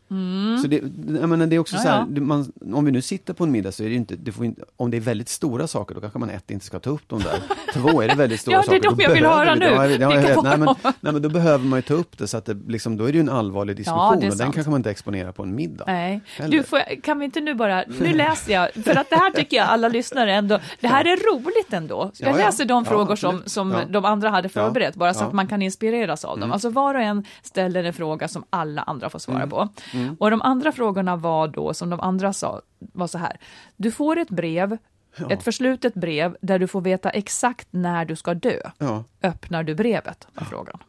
[0.62, 0.76] Så det,
[1.22, 1.86] jag menar, det är också Mm.
[1.88, 2.22] Ja, så här, ja.
[2.22, 4.62] man, om vi nu sitter på en middag så är det inte, det får inte,
[4.78, 7.20] om det är väldigt stora saker då kanske man ett, inte ska ta upp dem
[7.20, 7.40] där.
[7.74, 8.96] Två, är det väldigt stora Ja, det är saker.
[8.98, 9.70] de jag vill höra vi det.
[9.70, 9.76] nu.
[9.76, 12.46] Ja, jag Nej, men, nej, men då behöver man ju ta upp det så att
[12.46, 15.32] det liksom, då är det ju en allvarlig diskussion och den kanske man inte exponerar
[15.32, 15.84] på en middag.
[15.88, 16.58] Nej, Heller.
[16.58, 19.58] du får, kan vi inte nu bara, nu läser jag, för att det här tycker
[19.58, 22.12] jag alla lyssnare ändå, det här är roligt ändå.
[22.18, 22.46] Jag Ja, ja.
[22.46, 23.86] läser de frågor som, som ja.
[23.90, 25.28] de andra hade förberett, bara så ja.
[25.28, 26.44] att man kan inspireras av dem.
[26.44, 26.54] Mm.
[26.54, 29.50] Alltså var och en ställer en fråga som alla andra får svara mm.
[29.50, 29.70] på.
[29.94, 30.16] Mm.
[30.20, 33.38] Och de andra frågorna var då, som de andra sa, var så här.
[33.78, 34.78] Du får ett brev
[35.18, 35.30] Ja.
[35.30, 38.60] Ett förslutet brev där du får veta exakt när du ska dö.
[38.78, 39.04] Ja.
[39.24, 40.28] Öppnar du brevet?
[40.34, 40.80] Var frågan.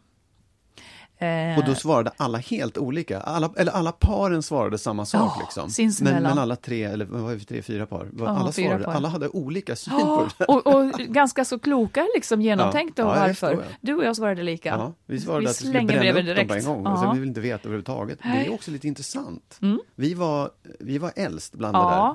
[1.19, 5.37] Eh, och då svarade alla helt olika, alla, eller alla paren svarade samma sak.
[5.37, 5.95] Oh, liksom.
[6.05, 8.85] men, men alla tre, eller vad var det, tre, fyra par, oh, alla, fyra svarade,
[8.85, 8.93] par.
[8.93, 10.45] alla hade olika syn oh, på det.
[10.45, 13.65] Och, och, ganska så kloka, liksom genomtänkta ja, ja, varför.
[13.81, 14.69] Du och jag svarade lika.
[14.69, 16.39] Ja, vi svarade vi att vi skulle bränna upp direkt.
[16.39, 18.19] dem på en gång, och sen vi vill inte veta överhuvudtaget.
[18.23, 19.59] Det är också lite intressant.
[19.63, 19.81] Mm.
[19.95, 20.51] Vi, var,
[20.81, 22.15] vi var äldst bland det där.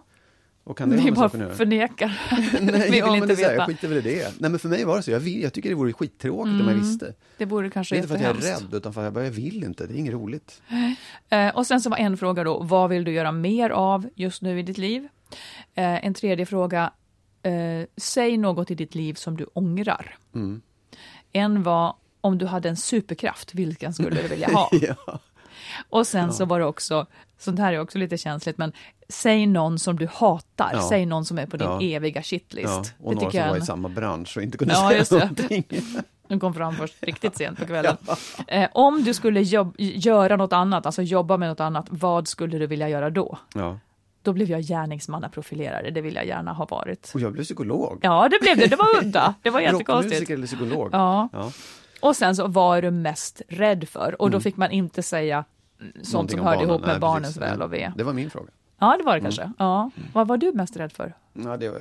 [0.71, 2.21] Och kan det vi bara förnekar.
[2.61, 3.55] Nej, vi vill ja, inte veta.
[3.55, 4.33] Jag skiter väl i det.
[4.39, 5.11] Nej, men för mig var det så.
[5.11, 6.61] Jag, vill, jag tycker det vore skittråkigt mm.
[6.61, 6.89] om jag mm.
[6.89, 7.13] visste.
[7.37, 9.13] Det vore kanske det är inte för att jag är rädd, utan för att jag
[9.13, 9.87] bara jag vill inte.
[9.87, 10.61] Det är inget roligt.
[11.29, 14.41] Eh, och sen så var en fråga då, vad vill du göra mer av just
[14.41, 15.07] nu i ditt liv?
[15.75, 16.91] Eh, en tredje fråga,
[17.43, 20.15] eh, säg något i ditt liv som du ångrar.
[20.35, 20.61] Mm.
[21.33, 24.69] En var, om du hade en superkraft, vilken skulle du vilja ha?
[24.81, 25.19] ja.
[25.89, 26.31] Och sen ja.
[26.31, 27.07] så var det också,
[27.41, 28.71] sånt här är också lite känsligt, men
[29.09, 30.89] säg någon som du hatar, ja.
[30.89, 31.81] säg någon som är på din ja.
[31.81, 32.67] eviga shitlist.
[32.67, 32.83] Ja.
[32.99, 35.63] Och det några som var i samma bransch och inte kunde ja, säga någonting.
[36.27, 37.97] Den kom fram först riktigt sent på kvällen.
[38.47, 42.57] Eh, om du skulle jobb, göra något annat, alltså jobba med något annat, vad skulle
[42.57, 43.37] du vilja göra då?
[43.55, 43.79] Ja.
[44.21, 47.11] Då blev jag gärningsmannaprofilerare, det vill jag gärna ha varit.
[47.13, 47.99] Och jag blev psykolog.
[48.01, 49.35] Ja, det blev det, det var udda.
[49.41, 50.13] Det var jättekonstigt.
[50.13, 50.89] Rockmusiker eller psykolog.
[50.91, 51.29] Ja.
[51.33, 51.51] ja.
[51.99, 54.21] Och sen så, vad är du mest rädd för?
[54.21, 54.41] Och då mm.
[54.41, 55.45] fick man inte säga
[56.01, 56.69] sånt Någonting som hörde barnen.
[56.69, 57.41] ihop med Nej, barnens precis.
[57.41, 57.91] väl och ve.
[57.95, 58.51] Det var min fråga.
[58.79, 59.31] Ja, det var det mm.
[59.31, 59.51] kanske.
[59.57, 59.91] Ja.
[60.13, 61.13] Vad var du mest rädd för?
[61.33, 61.79] Ja, det var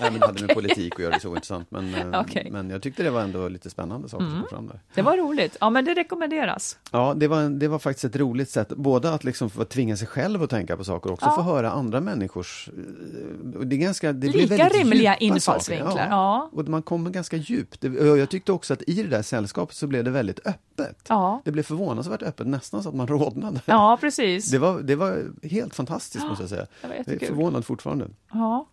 [0.00, 1.70] Nej, men det hade med politik att göra, det så intressant.
[1.70, 2.50] Men, eh, okay.
[2.50, 4.34] men jag tyckte det var ändå lite spännande saker mm.
[4.34, 4.80] som kom fram där.
[4.94, 5.56] Det var roligt.
[5.60, 6.78] Ja, men det rekommenderas.
[6.90, 10.08] Ja, det var, det var faktiskt ett roligt sätt, både att liksom få tvinga sig
[10.08, 11.34] själv att tänka på saker och också ja.
[11.34, 12.68] få höra andra människors...
[12.68, 15.98] Eh, det är ganska, det Lika rimliga infallsvinklar.
[15.98, 16.06] Ja.
[16.10, 16.50] ja.
[16.52, 17.84] Och man kommer ganska djupt.
[18.00, 21.06] Jag tyckte också att i det där sällskapet så blev det väldigt öppet.
[21.08, 21.42] Ja.
[21.44, 23.60] Det blev förvånansvärt öppet, nästan så att man rodnade.
[23.64, 24.50] Ja, precis.
[24.50, 26.66] Det var, det var helt fantastiskt, måste jag säga.
[26.82, 28.03] Jag är förvånad fortfarande.
[28.32, 28.66] Ja.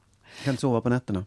[0.44, 1.26] Kan inte sova på nätterna.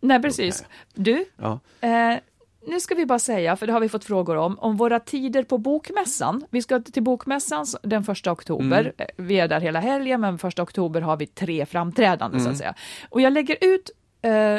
[0.00, 0.64] Nej, precis.
[0.94, 1.60] Du, ja.
[1.80, 2.18] eh,
[2.66, 5.42] nu ska vi bara säga, för det har vi fått frågor om, om våra tider
[5.42, 6.44] på Bokmässan.
[6.50, 8.80] Vi ska till Bokmässan den första oktober.
[8.80, 8.92] Mm.
[8.98, 12.44] Eh, vi är där hela helgen, men första oktober har vi tre framträdanden mm.
[12.44, 12.74] så att mm.
[12.74, 12.74] säga.
[13.10, 13.90] Och jag lägger ut
[14.22, 14.58] eh,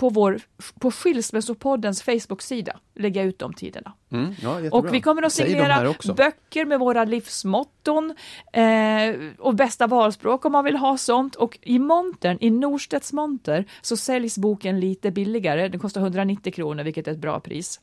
[0.00, 0.40] på, vår,
[0.78, 3.92] på Skilsmässopoddens Facebook-sida lägga ut de tiderna.
[4.12, 8.14] Mm, ja, och vi kommer att signera böcker med våra livsmotton
[8.52, 11.36] eh, och bästa valspråk om man vill ha sånt.
[11.36, 15.68] Och i montern, i Norstedts monter, så säljs boken lite billigare.
[15.68, 17.80] Den kostar 190 kronor, vilket är ett bra pris.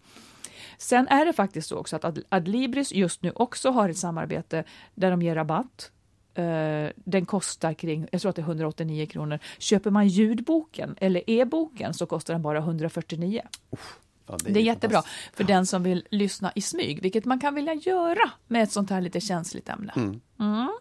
[0.77, 4.63] Sen är det faktiskt så också att Adlibris just nu också har ett samarbete
[4.95, 5.91] där de ger rabatt
[6.39, 9.39] Uh, den kostar kring, jag tror att det är 189 kronor.
[9.57, 13.41] Köper man ljudboken eller e-boken så kostar den bara 149.
[13.73, 13.79] Uh,
[14.27, 17.39] ja, det, är det är jättebra för den som vill lyssna i smyg, vilket man
[17.39, 19.93] kan vilja göra med ett sånt här lite känsligt ämne.
[19.95, 20.21] Mm.
[20.39, 20.77] Mm.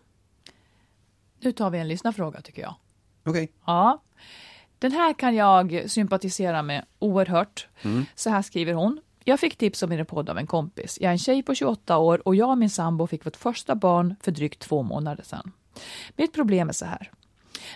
[1.40, 2.75] Nu tar vi en lyssnarfråga tycker jag.
[3.25, 3.45] Okej.
[3.45, 3.55] Okay.
[3.66, 4.03] Ja.
[4.79, 7.69] Den här kan jag sympatisera med oerhört.
[7.83, 8.05] Mm.
[8.14, 9.01] Så här skriver hon.
[9.29, 10.99] Jag fick tips om er podd av en kompis.
[11.01, 13.75] Jag är en tjej på 28 år och jag och min sambo fick vårt första
[13.75, 15.53] barn för drygt två månader sedan.
[16.17, 17.11] Mitt problem är så här.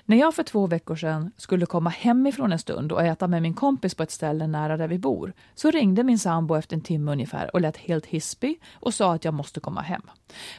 [0.05, 3.55] När jag för två veckor sedan skulle komma hemifrån en stund och äta med min
[3.55, 7.13] kompis på ett ställe nära där vi bor, så ringde min sambo efter en timme
[7.13, 10.03] ungefär och lät helt hispig och sa att jag måste komma hem.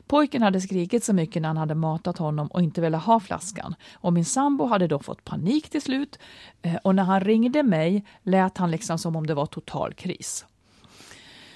[0.08, 3.75] Pojken hade skrikit så mycket när han hade matat honom och inte velat ha flaskan
[3.93, 6.19] och min sambo hade då fått panik till slut
[6.62, 10.45] eh, och när han ringde mig lät han liksom som om det var total kris.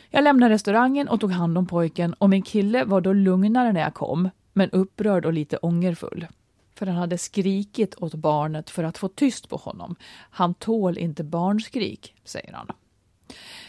[0.10, 3.82] Jag lämnade restaurangen och tog hand om pojken och min kille var då lugnare när
[3.82, 6.28] jag kom, men upprörd och lite ångerfull.
[6.76, 9.96] För han hade skrikit åt barnet för att få tyst på honom.
[10.30, 12.68] Han tål inte barnskrik, säger han.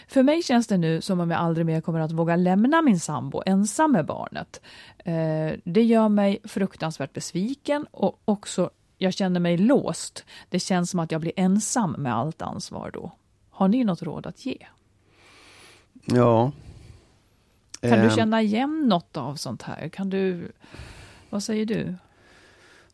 [0.08, 3.00] För mig känns det nu som om jag aldrig mer kommer att våga lämna min
[3.00, 4.60] sambo ensam med barnet.
[4.98, 10.24] Eh, det gör mig fruktansvärt besviken och också jag känner mig låst.
[10.48, 13.12] Det känns som att jag blir ensam med allt ansvar då.
[13.50, 14.66] Har ni något råd att ge?
[16.06, 16.52] Ja.
[17.80, 19.88] Kan du känna igen något av sånt här?
[19.88, 20.52] Kan du,
[21.30, 21.94] vad säger du?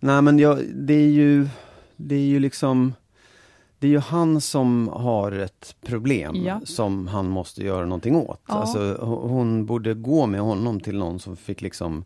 [0.01, 1.49] Nej men jag, det är ju,
[1.97, 2.95] det är ju liksom,
[3.79, 6.61] det är ju han som har ett problem ja.
[6.65, 8.41] som han måste göra någonting åt.
[8.49, 8.55] Ja.
[8.55, 12.05] Alltså, hon borde gå med honom till någon som fick liksom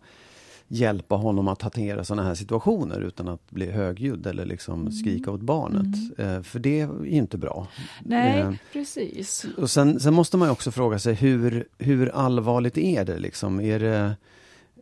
[0.68, 4.92] hjälpa honom att hantera sådana här situationer utan att bli högljudd eller liksom mm.
[4.92, 6.18] skrika åt barnet.
[6.18, 6.36] Mm.
[6.36, 7.66] Eh, för det är inte bra.
[8.00, 9.46] Nej, eh, precis.
[9.56, 13.60] Och sen, sen, måste man också fråga sig hur, hur allvarligt är det liksom?
[13.60, 14.14] Är det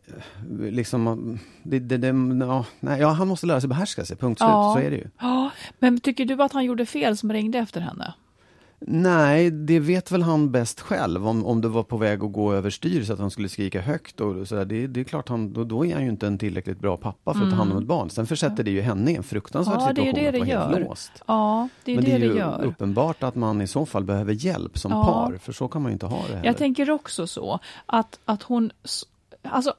[0.07, 2.07] eh, liksom, det, det, det,
[2.45, 4.49] ja, nej, ja, han måste lära sig behärska sig, punkt slut.
[4.49, 4.73] Ja.
[4.77, 5.07] Så är det ju.
[5.19, 8.13] Ja, men tycker du att han gjorde fel som ringde efter henne?
[8.79, 11.27] Nej, det vet väl han bäst själv.
[11.27, 14.21] Om, om det var på väg att gå överstyr så att han skulle skrika högt.
[14.21, 16.37] Och så där, det, det är klart, han, då, då är han ju inte en
[16.37, 18.09] tillräckligt bra pappa för att ta hand om ett barn.
[18.09, 19.87] Sen försätter det ju henne i en fruktansvärd Mm.
[19.87, 21.11] Ja, det är situation det att det vara helt låst.
[21.27, 22.63] Ja, det är Men det det är ju gör.
[22.65, 25.03] uppenbart att man i så fall behöver hjälp som Ja.
[25.03, 25.37] par.
[25.37, 26.45] För så kan man ju inte ha det heller.
[26.45, 28.71] Jag tänker också så att, att hon,
[29.43, 29.73] alltså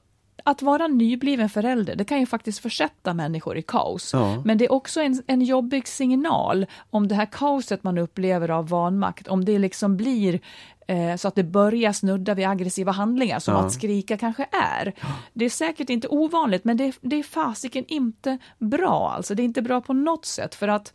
[0.47, 4.13] att vara nybliven förälder, det kan ju faktiskt försätta människor i kaos.
[4.13, 4.43] Ja.
[4.45, 8.69] Men det är också en, en jobbig signal om det här kaoset man upplever av
[8.69, 10.41] vanmakt, om det liksom blir
[10.89, 13.61] eh, så att det börjar snudda vid aggressiva handlingar, som Ja.
[13.61, 14.93] att skrika kanske är.
[15.33, 19.13] Det är säkert inte ovanligt, men det, det är fasiken inte bra.
[19.17, 20.93] Alltså, det är inte bra på något sätt, för att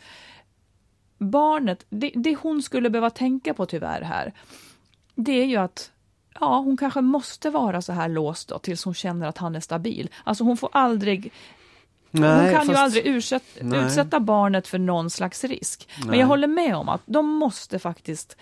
[1.17, 4.33] barnet, det, det hon skulle behöva tänka på tyvärr här,
[5.15, 5.91] det är ju att
[6.39, 9.59] ja, hon kanske måste vara så här låst då, tills hon känner att han är
[9.59, 10.09] stabil.
[10.23, 11.33] Alltså hon får aldrig,
[12.11, 13.85] hon Nej, kan ju fast- aldrig ursätta, Nej.
[13.85, 15.89] utsätta barnet för någon slags risk.
[15.99, 16.19] Men Nej.
[16.19, 18.37] jag håller med om att de måste faktiskt,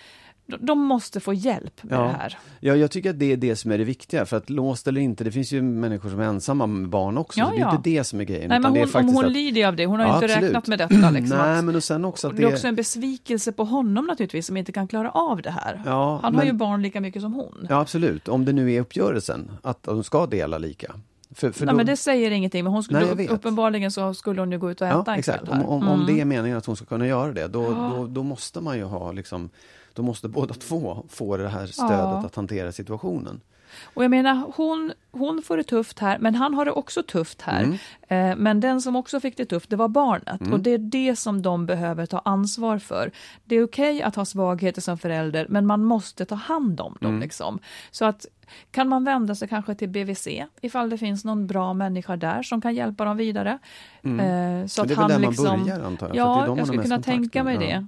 [0.60, 2.02] de- måste få hjälp med Ja.
[2.02, 2.38] det här.
[2.60, 4.26] Ja, jag tycker att det är det som är det viktiga.
[4.26, 7.40] För att låst eller inte, det finns ju människor som är ensamma med barn också.
[7.40, 7.70] Ja, så det är ja.
[7.76, 8.48] inte det som är grejen.
[8.48, 10.44] Nej, men hon, om hon att- lider av det, hon har ju inte absolut.
[10.44, 11.10] räknat med detta.
[11.10, 14.46] Liksom, Nej, men och sen också att det är också en besvikelse på honom naturligtvis,
[14.46, 15.82] som inte kan klara av det här.
[15.86, 17.66] Ja, Han har men- ju barn lika mycket som hon.
[17.68, 18.28] Ja, absolut.
[18.28, 20.94] Om det nu är uppgörelsen, att de ska dela lika.
[21.34, 24.40] För, för Nej, då- men det säger ingenting, men hon skulle, Nej, uppenbarligen så skulle
[24.40, 25.44] hon ju gå ut och äta Ja, en exakt.
[25.44, 25.64] kväll här.
[25.66, 26.14] Om, om, om Mm.
[26.14, 28.84] det är meningen att hon ska kunna göra det, då, då, då måste man ju
[28.84, 29.50] ha liksom,
[29.94, 32.22] då måste båda två få det här stödet Ja.
[32.26, 33.40] att hantera situationen.
[33.84, 37.42] Och jag menar, hon, hon får det tufft här, men han har det också tufft
[37.42, 37.62] här.
[37.62, 38.30] Mm.
[38.30, 40.40] Eh, men den som också fick det tufft, det var barnet.
[40.52, 43.10] Och det är det som de behöver ta ansvar för.
[43.44, 47.12] Det är okej att ha svagheter som förälder, men man måste ta hand om Mm.
[47.12, 47.20] dem.
[47.20, 47.58] Liksom.
[47.90, 48.26] Så att
[48.70, 50.28] kan man vända sig kanske till BVC,
[50.60, 53.50] ifall det finns någon bra människa där som kan hjälpa dem vidare.
[53.50, 53.58] Eh,
[54.02, 54.64] så Mm.
[54.64, 56.82] Att det är väl han där man liksom, börjar, antar jag, Ja, man jag skulle
[56.82, 57.54] kunna tänka mig.
[57.54, 57.60] Ja.
[57.60, 57.86] det.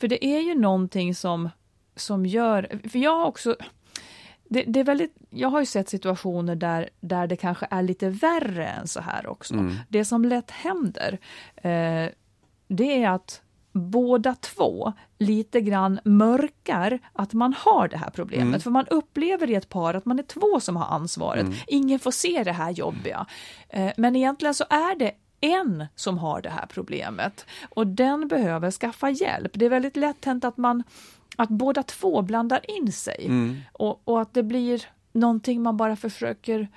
[0.00, 1.48] För det är ju någonting som,
[1.96, 3.56] som gör, för jag har också
[4.48, 8.08] det, det är väldigt, jag har ju sett situationer där, där det kanske är lite
[8.08, 9.54] värre än så här också.
[9.54, 9.74] Mm.
[9.88, 11.18] Det som lätt händer,
[11.56, 12.08] eh,
[12.68, 13.40] det är att
[13.72, 18.46] båda två lite grann mörkar att man har det här problemet.
[18.46, 18.60] Mm.
[18.60, 21.42] För man upplever i ett par att man är två som har ansvaret.
[21.42, 21.54] Mm.
[21.66, 23.26] Ingen får se det här jobbiga.
[23.68, 28.70] Eh, men egentligen så är det en som har det här problemet och den behöver
[28.70, 29.52] skaffa hjälp.
[29.54, 30.82] Det är väldigt lätt hänt att man
[31.36, 33.56] att båda två blandar in sig Mm.
[33.72, 36.68] och, och att det blir någonting man bara försöker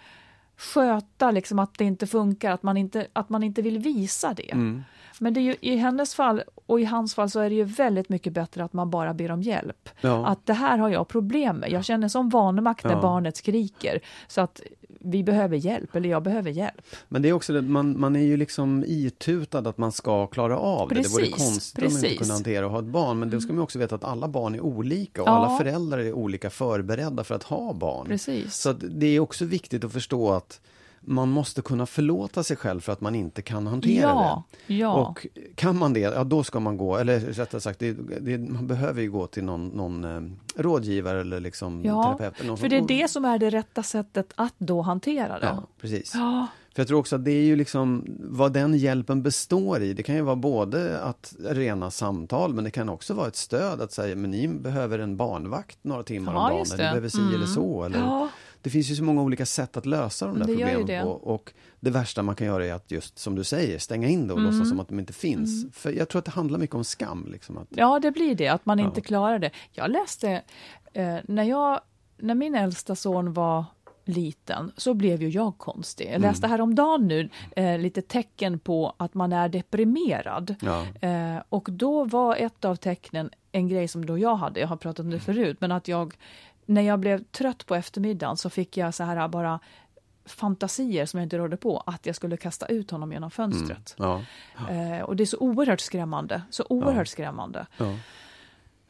[0.58, 4.52] sköta, liksom att det inte funkar, att man inte, att man inte vill visa det.
[4.52, 4.84] Mm.
[5.20, 7.64] Men det är ju, i hennes fall och i hans fall så är det ju
[7.64, 9.90] väldigt mycket bättre att man bara ber om hjälp.
[10.02, 10.26] Ja.
[10.28, 11.72] Att det här har jag problem med.
[11.72, 13.02] Jag känner som vanmakt när Ja.
[13.02, 14.00] barnet skriker.
[14.28, 14.62] Så att
[15.08, 16.82] vi behöver hjälp, eller jag behöver hjälp.
[17.08, 20.58] Men det är också det, man, man är ju liksom itutad att man ska klara
[20.58, 20.96] av det.
[20.96, 22.20] Det vore Precis, konstigt om man inte precis.
[22.20, 23.20] kunde hantera och ha ett barn.
[23.20, 25.32] Men då ska man också veta att alla barn är olika och Ja.
[25.32, 28.08] alla föräldrar är olika förberedda för att ha barn.
[28.08, 28.56] Precis.
[28.56, 30.62] Så att det är också viktigt att förstå att
[31.10, 34.74] man måste kunna förlåta sig själv för att man inte kan hantera Ja, det.
[34.74, 34.94] ja.
[34.94, 38.68] Och kan man det, ja då ska man gå, eller rättare sagt, det, det, man
[38.68, 40.22] behöver ju gå till någon, någon eh,
[40.62, 42.40] rådgivare eller liksom Ja, terapeut.
[42.40, 45.46] Eller någon för det är det som är det rätta sättet att då hantera det.
[45.46, 46.12] Ja, precis.
[46.16, 46.48] Ja.
[46.76, 49.94] För jag tror också att det är ju liksom vad den hjälpen består i.
[49.94, 53.82] Det kan ju vara både att rena samtal men det kan också vara ett stöd
[53.82, 57.10] att säga men ni behöver en barnvakt några timmar Ja, om dagen eller ni behöver
[57.10, 57.84] si eller så.
[57.84, 58.28] Eller.
[58.62, 61.02] Det finns ju så många olika sätt att lösa de där Det problemen det.
[61.02, 61.10] på.
[61.10, 64.34] Och det värsta man kan göra är att just som du säger stänga in det
[64.34, 64.52] och Mm.
[64.52, 65.66] låtsas som att de inte finns.
[65.74, 67.28] För jag tror att det handlar mycket om skam.
[67.32, 69.04] Liksom, att, Ja, det blir det, att man inte Ja.
[69.04, 69.52] klarar det.
[69.72, 70.42] Jag läste,
[70.94, 71.82] eh, när, jag,
[72.18, 73.66] när min äldsta son var
[74.06, 76.06] liten så blev ju jag konstig.
[76.06, 76.22] Jag Mm.
[76.22, 80.56] läste häromdagen nu eh, lite tecken på att man är deprimerad.
[80.62, 80.86] Ja.
[81.08, 84.76] Eh, och då var ett av tecknen en grej som då jag hade, jag har
[84.78, 86.14] pratat om det förut, men att jag
[86.68, 89.60] när jag blev trött på eftermiddagen så fick jag så här bara
[90.26, 93.96] fantasier som jag inte rådde på, att jag skulle kasta ut honom genom fönstret.
[93.98, 94.22] ja,
[94.70, 97.68] Eh, och det är så oerhört skrämmande, så oerhört skrämmande.
[97.78, 97.94] ja.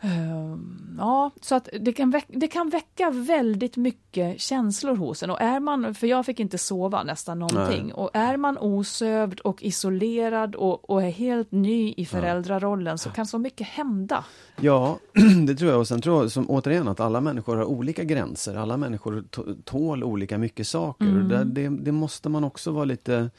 [0.02, 5.30] Ehm, ja, så att det kan, väck, det kan väcka väldigt mycket känslor hos en.
[5.30, 7.84] Och är man, för jag fick inte sova nästan någonting.
[7.84, 7.94] Nej.
[7.94, 13.26] Och är man osövd och isolerad och, och är helt ny i föräldrarollen så kan
[13.26, 14.26] så mycket hända.
[14.62, 14.98] Ja,
[15.48, 15.80] det tror jag.
[15.80, 18.56] Och sen tror jag som, återigen att alla människor har olika gränser.
[18.56, 19.24] Alla människor
[19.64, 21.06] tål olika mycket saker.
[21.06, 21.28] Och Mm.
[21.30, 23.30] det, det, det måste man också vara lite...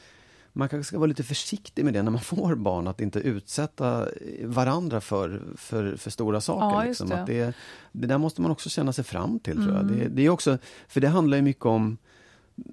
[0.53, 4.07] Man kanske ska vara lite försiktig med det när man får barn, att inte utsätta
[4.43, 6.77] varandra för, för, för stora saker.
[6.77, 7.09] Ja, liksom.
[7.09, 7.19] det.
[7.21, 7.53] Att det,
[7.91, 9.81] det där måste man också känna sig fram till, tror jag.
[9.81, 9.99] Mm.
[9.99, 10.57] Det, det är också,
[10.87, 11.97] för det handlar ju mycket om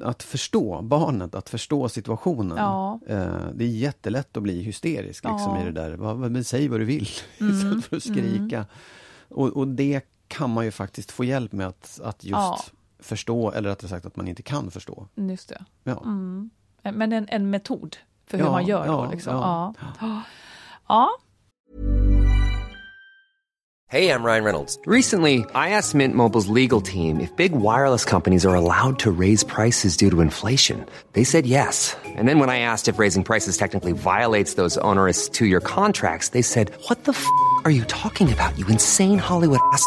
[0.01, 2.57] att förstå barnet, att förstå situationen.
[2.57, 3.01] Ja.
[3.07, 5.63] Eh, det är jättelätt att bli hysterisk liksom, Ja.
[5.63, 6.15] i det där.
[6.29, 7.09] Men säg vad du vill,
[7.41, 7.55] Mm.
[7.55, 8.67] istället för att skrika.
[9.29, 13.69] Och, och det kan man ju faktiskt få hjälp med att, att just förstå, eller
[13.69, 15.09] rättare sagt att man inte kan förstå.
[15.15, 15.65] Just det.
[15.85, 16.03] Ja.
[16.05, 16.51] Mm.
[16.93, 17.97] Men en, en metod
[18.27, 19.11] för hur Ja, man gör ja, då.
[19.11, 19.35] Liksom.
[19.35, 19.75] Ja.
[19.81, 19.87] ja.
[20.01, 20.23] Ja.
[20.89, 21.11] ja.
[23.89, 24.81] Hey, I'm Ryan Reynolds.
[24.85, 29.45] Recently, I asked Mint Mobile's legal team if big wireless companies are allowed to raise
[29.45, 30.85] prices due to inflation.
[31.13, 31.97] They said yes.
[32.05, 36.31] And then when I asked if raising prices technically violates those onerous two year contracts,
[36.31, 37.25] they said, What the f
[37.65, 39.87] are you talking about, you insane Hollywood ass?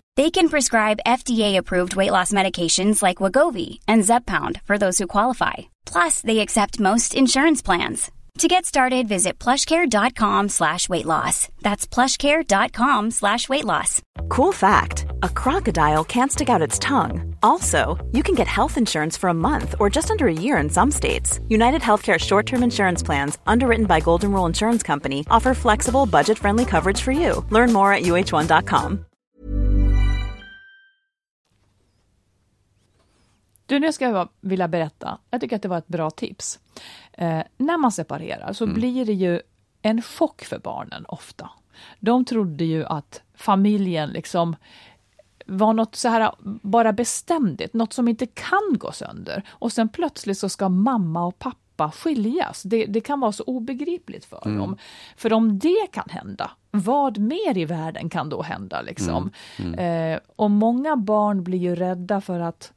[0.17, 5.53] They can prescribe FDA-approved weight loss medications like Wagovi and Zepbound for those who qualify.
[5.85, 8.11] Plus, they accept most insurance plans.
[8.37, 11.49] To get started, visit plushcare.com slash weight loss.
[11.61, 14.01] That's plushcare.com slash weight loss.
[14.29, 17.35] Cool fact a crocodile can't stick out its tongue.
[17.43, 20.69] Also, you can get health insurance for a month or just under a year in
[20.69, 21.39] some states.
[21.49, 26.37] United Healthcare short term insurance plans, underwritten by Golden Rule Insurance Company, offer flexible, budget
[26.39, 27.45] friendly coverage for you.
[27.49, 29.05] Learn more at uh1.com.
[33.71, 35.17] Du, nu ska jag vilja berätta.
[35.29, 36.59] Jag tycker att det var ett bra tips.
[37.13, 39.41] Eh, när man separerar så blir det ju
[39.81, 41.49] en chock för barnen ofta.
[41.99, 44.55] De trodde ju att familjen liksom
[45.45, 46.31] var något så här
[46.61, 49.43] bara beständigt, något som inte kan gå sönder.
[49.49, 52.63] Och sen plötsligt så ska mamma och pappa skiljas.
[52.63, 54.77] Det, det kan vara så obegripligt för dem.
[55.17, 58.81] För om det kan hända, vad mer i världen kan då hända?
[58.81, 59.31] Liksom?
[59.77, 62.73] Eh, och många barn blir ju rädda för att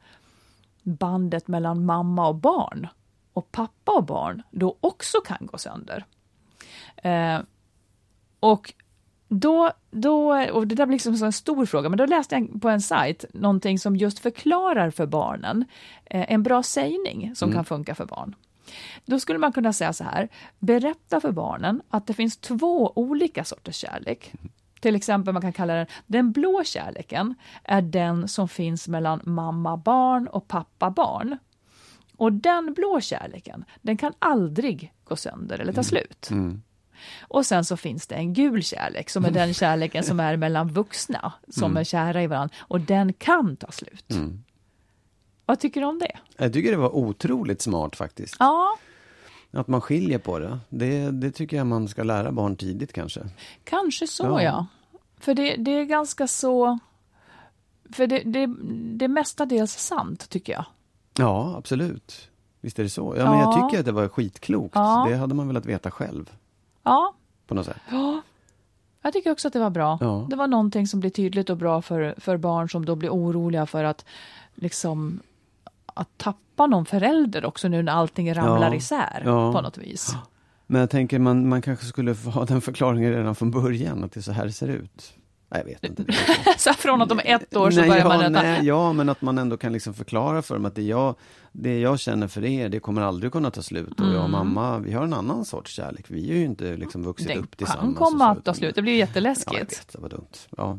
[0.84, 2.86] bandet mellan mamma och barn
[3.32, 6.04] och pappa och barn då också kan gå sönder.
[6.96, 7.38] Eh,
[8.40, 8.74] och
[9.28, 12.68] då, då, och det där blir liksom en stor fråga, men då läste jag på
[12.68, 15.64] en sajt någonting som just förklarar för barnen
[16.04, 18.34] eh, en bra sägning som kan funka för barn.
[19.04, 23.44] Då skulle man kunna säga så här, berätta för barnen att det finns två olika
[23.44, 24.32] sorters kärlek.
[24.84, 30.28] Till exempel man kan kalla den, den blå kärleken är den som finns mellan mamma-barn
[30.28, 31.38] och pappa-barn.
[32.16, 36.30] Och den blå kärleken, den kan aldrig gå sönder eller ta slut.
[37.20, 40.68] Och sen så finns det en gul kärlek som är den kärleken som är mellan
[40.68, 44.12] vuxna som är kära i varandra och den kan ta slut.
[45.46, 46.16] Vad tycker du om det?
[46.36, 48.36] Jag tycker det var otroligt smart faktiskt.
[48.38, 48.78] Ja,
[49.54, 50.58] Att man skiljer på det.
[50.68, 51.10] det.
[51.10, 53.20] Det tycker jag man ska lära barn tidigt kanske.
[53.64, 54.42] kanske så ja.
[54.42, 54.66] Ja.
[55.18, 56.78] För det, det är ganska så...
[57.92, 58.46] För det, det,
[58.98, 60.64] det är mestadels sant, tycker jag.
[61.18, 62.30] Ja, absolut.
[62.60, 63.14] Visst är det så.
[63.18, 63.68] Ja, men jag Ja.
[63.68, 64.74] tycker att det var skitklokt.
[64.74, 65.06] Ja.
[65.10, 66.32] Det hade man velat veta själv.
[66.82, 67.14] Ja,
[67.46, 67.76] På något sätt.
[69.02, 69.98] jag tycker också att det var bra.
[70.00, 70.26] Ja.
[70.30, 73.66] Det var någonting som blir tydligt och bra för, för barn som då blir oroliga
[73.66, 74.04] för att
[74.54, 75.20] liksom
[75.94, 78.74] att tappa någon förälder också nu när allting ramlar Ja.
[78.74, 79.52] isär Ja.
[79.52, 80.14] på något vis.
[80.66, 84.20] Men jag tänker man, man kanske skulle ha den förklaringen redan från början, att det
[84.20, 85.12] är så här det ser ut.
[85.48, 86.12] Nej, jag vet inte.
[86.58, 88.42] Så från att de är ett år så nej, börjar ja, man detta.
[88.42, 91.14] nej, ja, men att man ändå kan liksom förklara för dem att det jag,
[91.52, 94.00] det jag känner för er, det kommer aldrig kunna ta slut.
[94.00, 96.04] Och jag och mamma, vi har en annan sorts kärlek.
[96.08, 97.80] Vi är ju inte liksom vuxit Det upp tillsammans.
[97.96, 99.60] kan och komma att ta slut, det blir ju Ja, jag jätteläskigt.
[99.72, 100.26] vet, det var dumt.
[100.56, 100.78] Ja.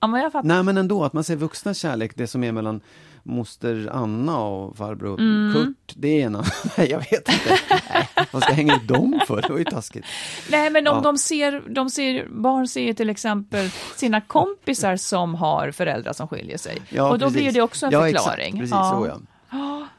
[0.00, 0.48] Ja, men jag fattar.
[0.48, 2.80] Nej, men ändå, att man ser vuxna kärlek, det som är mellan
[3.26, 5.52] moster Anna och farbror Mm.
[5.54, 6.50] Kurt, det är en annan.
[6.78, 7.58] Nej, jag vet inte.
[8.30, 9.42] Vad ska jag hänga ut dem för?
[9.42, 10.04] Det var ju taskigt.
[10.50, 11.00] Nej, men om Ja.
[11.02, 16.58] de ser, de ser, barn ser till exempel sina kompisar som har föräldrar som skiljer
[16.58, 16.78] sig.
[16.88, 17.42] Ja, och då precis.
[17.42, 18.46] blir det också en ja, förklaring.
[18.46, 19.20] Exakt, precis så ja.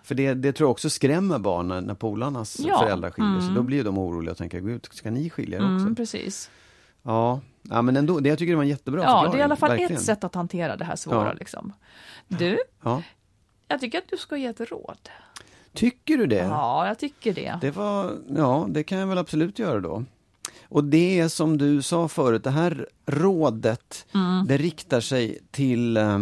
[0.04, 3.56] För det, det tror jag också skrämmer barn när, polarnas Ja, föräldrar skiljer sig.
[3.56, 5.84] Då blir de oroliga och tänker, gud, ska ni skilja er också?
[5.86, 6.50] Mm, precis.
[7.04, 7.40] Ja.
[7.70, 9.32] Ja, men ändå, det, jag tycker det var en jättebra Ja, förklaring.
[9.32, 9.94] det är i alla fall verkligen.
[9.96, 11.28] ett sätt att hantera det här svåra.
[11.28, 11.34] Ja.
[11.34, 11.74] Liksom.
[12.28, 13.02] Du, Ja.
[13.68, 14.98] jag tycker att du ska ge ett råd.
[15.74, 16.36] Tycker du det?
[16.36, 17.58] Ja, jag tycker det.
[17.62, 20.04] Det var, ja, det kan jag väl absolut göra då.
[20.70, 24.48] Och det är som du sa förut, det här rådet, Mm.
[24.48, 26.20] det riktar sig till, eh,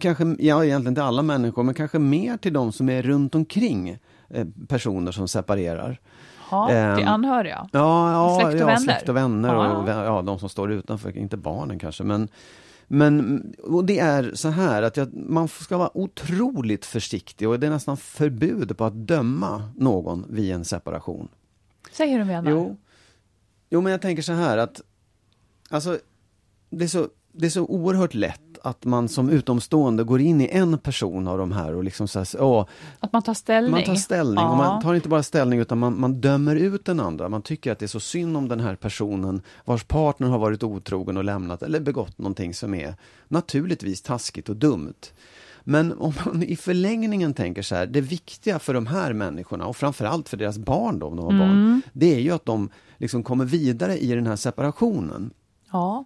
[0.00, 3.98] kanske, ja egentligen till alla människor, men kanske mer till de som är runt omkring
[4.30, 6.00] eh, personer som separerar.
[6.50, 7.68] Ja, Ehm, till anhöriga.
[7.72, 8.78] Ja, ja, Släkt och ja vänner.
[8.80, 9.76] släkt och vänner Ja.
[9.76, 12.04] och ja, de som står utanför, inte barnen kanske.
[12.04, 12.28] Men,
[12.86, 13.42] men
[13.84, 17.96] det är så här att jag, man ska vara otroligt försiktig och det är nästan
[17.96, 21.28] förbud på att döma någon vid en separation.
[21.92, 22.50] Säg hur du menar.
[22.50, 22.76] Jo.
[23.70, 24.80] jo, men jag tänker så här att
[25.70, 25.98] alltså,
[26.70, 30.48] det är så det är så oerhört lätt att man som utomstående går in i
[30.52, 32.66] en person av de här och liksom så här, åh,
[33.00, 33.70] Att man tar ställning.
[33.70, 34.56] man tar ställning och Ja.
[34.56, 37.28] man tar inte bara ställning utan man, man dömer ut den andra.
[37.28, 40.62] Man tycker att det är så synd om den här personen vars partner har varit
[40.62, 42.94] otrogen och lämnat eller begått någonting som är
[43.28, 44.94] naturligtvis taskigt och dumt.
[45.64, 49.76] Men om man i förlängningen tänker så här, det viktiga för de här människorna och
[49.76, 53.22] framförallt för deras barn då, om de har barn, det är ju att de liksom
[53.22, 55.30] kommer vidare i den här separationen.
[55.72, 56.04] Ja.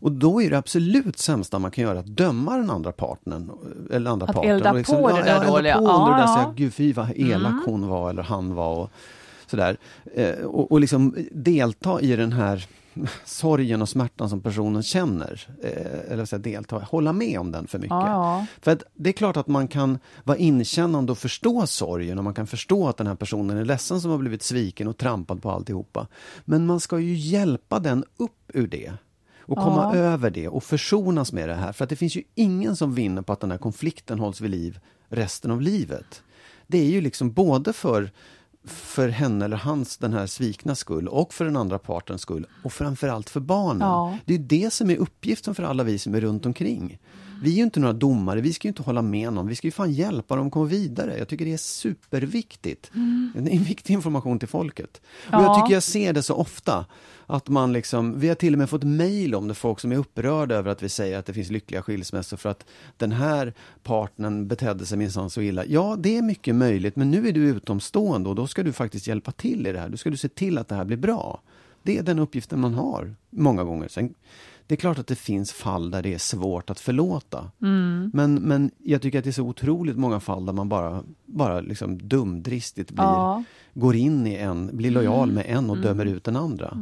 [0.00, 3.50] Och då är det absolut sämsta man kan göra att döma den andra partnern.
[3.90, 4.56] Eller andra Att partnern.
[4.56, 5.78] elda liksom, på det ja, där ja, elda dåliga.
[5.78, 6.44] På under det där, Ja, säga, ja.
[6.44, 6.56] Mm.
[6.56, 8.76] Gud fy vad elak hon var eller han var.
[8.76, 8.90] Och
[9.46, 9.76] sådär.
[10.14, 12.66] Eh, och, och liksom delta i den här
[13.24, 15.46] sorgen och smärtan som personen känner.
[15.62, 17.90] Eh, eller säga, delta, hålla med om den för mycket.
[17.90, 18.46] Ja, ja.
[18.60, 22.34] För att det är klart att man kan vara inkännande och förstå sorgen och man
[22.34, 25.50] kan förstå att den här personen är ledsen som har blivit sviken och trampad på
[25.50, 26.06] alltihopa.
[26.44, 28.92] Men man ska ju hjälpa den upp ur det.
[29.48, 30.00] Och komma Ja.
[30.00, 31.72] över det och försonas med det här.
[31.72, 34.50] För att det finns ju ingen som vinner på att den här konflikten hålls vid
[34.50, 34.78] liv
[35.08, 36.22] resten av livet.
[36.66, 38.10] Det är ju liksom både för,
[38.64, 42.72] för henne eller hans, den här svikna skull och för den andra partens skull och
[42.72, 43.80] framförallt för barnen.
[43.88, 44.18] Ja.
[44.24, 46.98] Det är det som är uppgiften för alla vi som är runt omkring.
[47.42, 49.70] Vi är ju inte några domare, vi ska inte hålla med någon, vi ska ju
[49.70, 51.18] fan hjälpa dem att komma vidare.
[51.18, 52.90] Jag tycker det är superviktigt.
[53.34, 55.00] Det är en viktig information till folket.
[55.26, 55.54] Och jag Ja.
[55.62, 56.86] tycker jag ser det så ofta.
[57.30, 59.96] Att man liksom, vi har till och med fått mejl om det, folk som är
[59.96, 62.66] upprörda över att vi säger att det finns lyckliga skilsmässor för att
[62.96, 63.52] den här
[63.82, 65.64] partnern betedde sig minsann så illa.
[65.64, 69.06] Ja, det är mycket möjligt, men nu är du utomstående och då ska du faktiskt
[69.06, 69.88] hjälpa till i det här.
[69.88, 71.40] Då ska du se till att det här blir bra.
[71.82, 73.88] Det är den uppgiften man har många gånger.
[73.88, 74.14] Sen,
[74.66, 77.50] det är klart att det finns fall där det är svårt att förlåta.
[78.12, 81.60] Men, men jag tycker att det är så otroligt många fall där man bara, bara
[81.60, 83.44] liksom dumdristigt blir, Ja.
[83.78, 86.78] Går in i en, blir lojal med en och dömer ut den andra.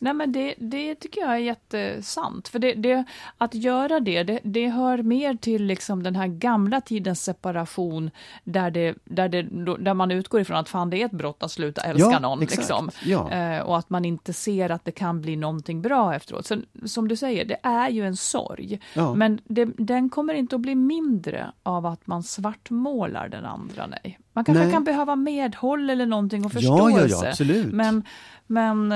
[0.00, 2.48] Nej men det, det tycker jag är jättesant.
[2.48, 3.04] För det, det,
[3.38, 8.10] att göra det, det, det hör mer till liksom den här gamla tidens separation
[8.44, 9.42] där, det, där, det,
[9.78, 12.42] där man utgår ifrån att fan det är ett brott att sluta älska Ja, någon.
[12.42, 12.58] exakt.
[12.58, 12.90] Liksom.
[13.04, 13.30] Ja.
[13.30, 16.46] Eh, och att man inte ser att det kan bli någonting bra efteråt.
[16.46, 18.80] Så, som du säger, det är ju en sorg.
[18.94, 19.14] Ja.
[19.14, 23.86] Men det, den kommer inte att bli mindre av att man svartmålar den andra.
[23.86, 24.18] Nej.
[24.38, 24.72] Man kanske Nej.
[24.72, 27.28] kan behöva medhåll eller någonting och Ja, ja, ja, förståelse.
[27.28, 27.72] absolut.
[27.72, 28.02] Men,
[28.46, 28.94] men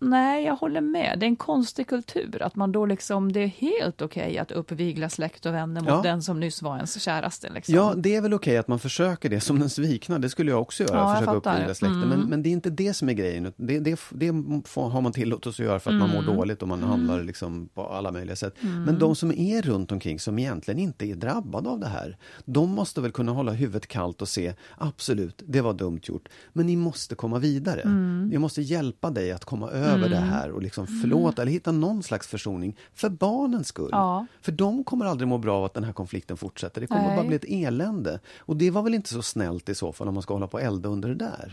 [0.00, 1.16] Nej, jag håller med.
[1.20, 5.08] Det är en konstig kultur att man då liksom, det är helt okej att uppvigla
[5.08, 6.00] släkt och vänner mot Ja.
[6.02, 7.50] den som nyss var ens käraste.
[7.54, 7.74] Liksom.
[7.74, 10.18] Ja, det är väl okej att man försöker det som den svikna.
[10.18, 12.02] Det skulle jag också göra, Ja, försöka uppvigla släkten.
[12.02, 12.08] Mm.
[12.08, 13.52] Men, men det är inte det som är grejen.
[13.56, 14.26] Det, det, det
[14.74, 16.24] har man tillåtelse att göra för att man Mm.
[16.26, 18.54] mår dåligt och man handlar liksom på alla möjliga sätt.
[18.86, 22.16] Men de som är runt omkring som egentligen inte är drabbade av det här.
[22.44, 26.28] De måste väl kunna hålla huvudet kallt och se, absolut, det var dumt gjort.
[26.52, 27.80] Men ni måste komma vidare.
[27.80, 28.30] Mm.
[28.32, 32.02] Jag måste hjälpa dig att komma över det här och liksom förlåta eller hitta någon
[32.02, 33.88] slags försoning för barnens skull.
[33.92, 34.26] Ja.
[34.40, 36.80] För de kommer aldrig må bra av att den här konflikten fortsätter.
[36.80, 37.16] Det kommer Nej.
[37.16, 38.20] bara bli ett elände.
[38.38, 40.56] Och det var väl inte så snällt i så fall om man ska hålla på
[40.56, 41.50] och elda under det där.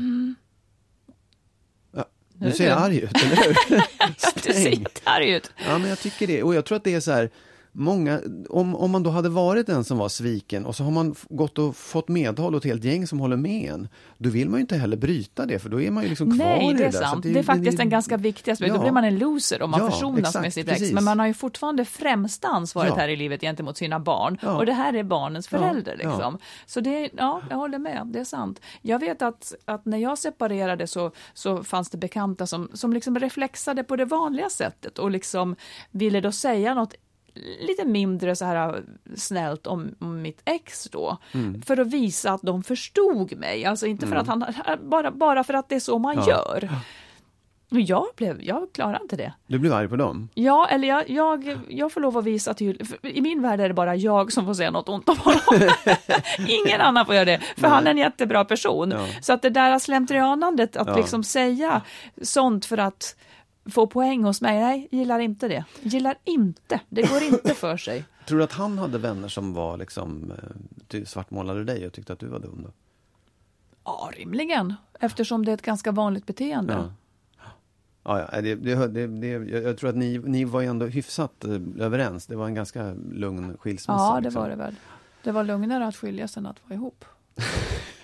[1.92, 3.56] Ja, nu ser jag arg ut, eller hur?
[4.36, 4.80] Du ser Stäng.
[4.80, 5.52] jättearg ut.
[5.68, 6.44] Ja, men jag tycker det.
[6.44, 7.30] Och jag tror att det är så här,
[7.76, 11.16] många, om, om man då hade varit den som var sviken och så har man
[11.30, 14.58] gått och fått medhåll åt ett helt gäng som håller med en, då vill man
[14.60, 16.78] ju inte heller bryta det, för då är man ju liksom kvar Nej, i det
[16.78, 17.00] det är där.
[17.00, 17.26] Så sant.
[17.26, 18.72] att det, är faktiskt en ganska viktig aspekt.
[18.74, 18.82] Då Ja.
[18.82, 20.92] blir man en loser om man Ja, försonas exakt, med sitt ex.
[20.92, 23.02] Men man har ju fortfarande främsta ansvaret Ja.
[23.02, 24.38] här i livet gentemot sina barn.
[24.42, 24.56] Ja.
[24.58, 25.96] Och det här är barnens förälder.
[25.98, 26.38] Liksom.
[26.66, 28.08] Så det, ja, jag håller med.
[28.14, 28.62] Det är sant.
[28.82, 33.20] Jag vet att, att när jag separerade så, så fanns det bekanta som, som liksom
[33.20, 35.56] reflexade på det vanliga sättet och liksom
[35.92, 36.94] ville då säga något
[37.60, 38.84] lite mindre så här
[39.16, 41.18] snällt om, om mitt ex då.
[41.34, 41.62] Mm.
[41.62, 43.66] För att visa att de förstod mig.
[43.66, 44.46] Alltså inte för att han,
[44.84, 46.28] bara, bara för att det är så man Ja.
[46.30, 46.70] gör.
[47.72, 49.34] Och jag, blev, jag klarar inte det.
[49.48, 50.30] Du blev arg på dem?
[50.34, 52.82] Ja, eller jag, jag, jag får lov att visa till...
[53.02, 55.42] I min värld är det bara jag som får säga något ont om honom.
[56.48, 58.92] Ingen annan får göra det, för han är en jättebra person.
[58.92, 59.06] Ja.
[59.22, 60.96] Så att det där slentrianandet, att Ja.
[60.98, 61.82] liksom säga
[62.22, 63.16] sånt för att
[63.70, 65.66] få poäng hos mig, nej, gillar inte det.
[65.82, 68.06] Gillar inte, det går inte för sig.
[68.26, 70.34] Tror du att han hade vänner som var liksom,
[70.92, 72.72] eh, svartmålade dig och tyckte att du var dum då?
[73.84, 76.74] Ja, rimligen, eftersom det är ett ganska vanligt beteende.
[76.74, 76.94] Ja.
[78.04, 79.28] Ja, ja det, det, det,
[79.62, 82.28] jag tror att ni, ni var ändå hyfsat eh, överens.
[82.28, 84.04] Det var en ganska lugn skilsmässa.
[84.04, 84.42] Ja, det liksom.
[84.42, 84.76] var det väl.
[85.24, 87.06] Det var lugnare att skiljas än att vara ihop.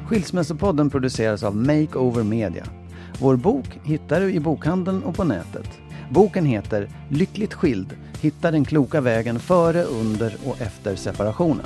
[0.07, 2.65] Skilsmässopodden produceras av Makeover Media.
[3.19, 5.69] Vår bok hittar du i bokhandeln och på nätet.
[6.09, 7.97] Boken heter Lyckligt skild.
[8.21, 11.65] Hitta den kloka vägen före, under och efter separationen.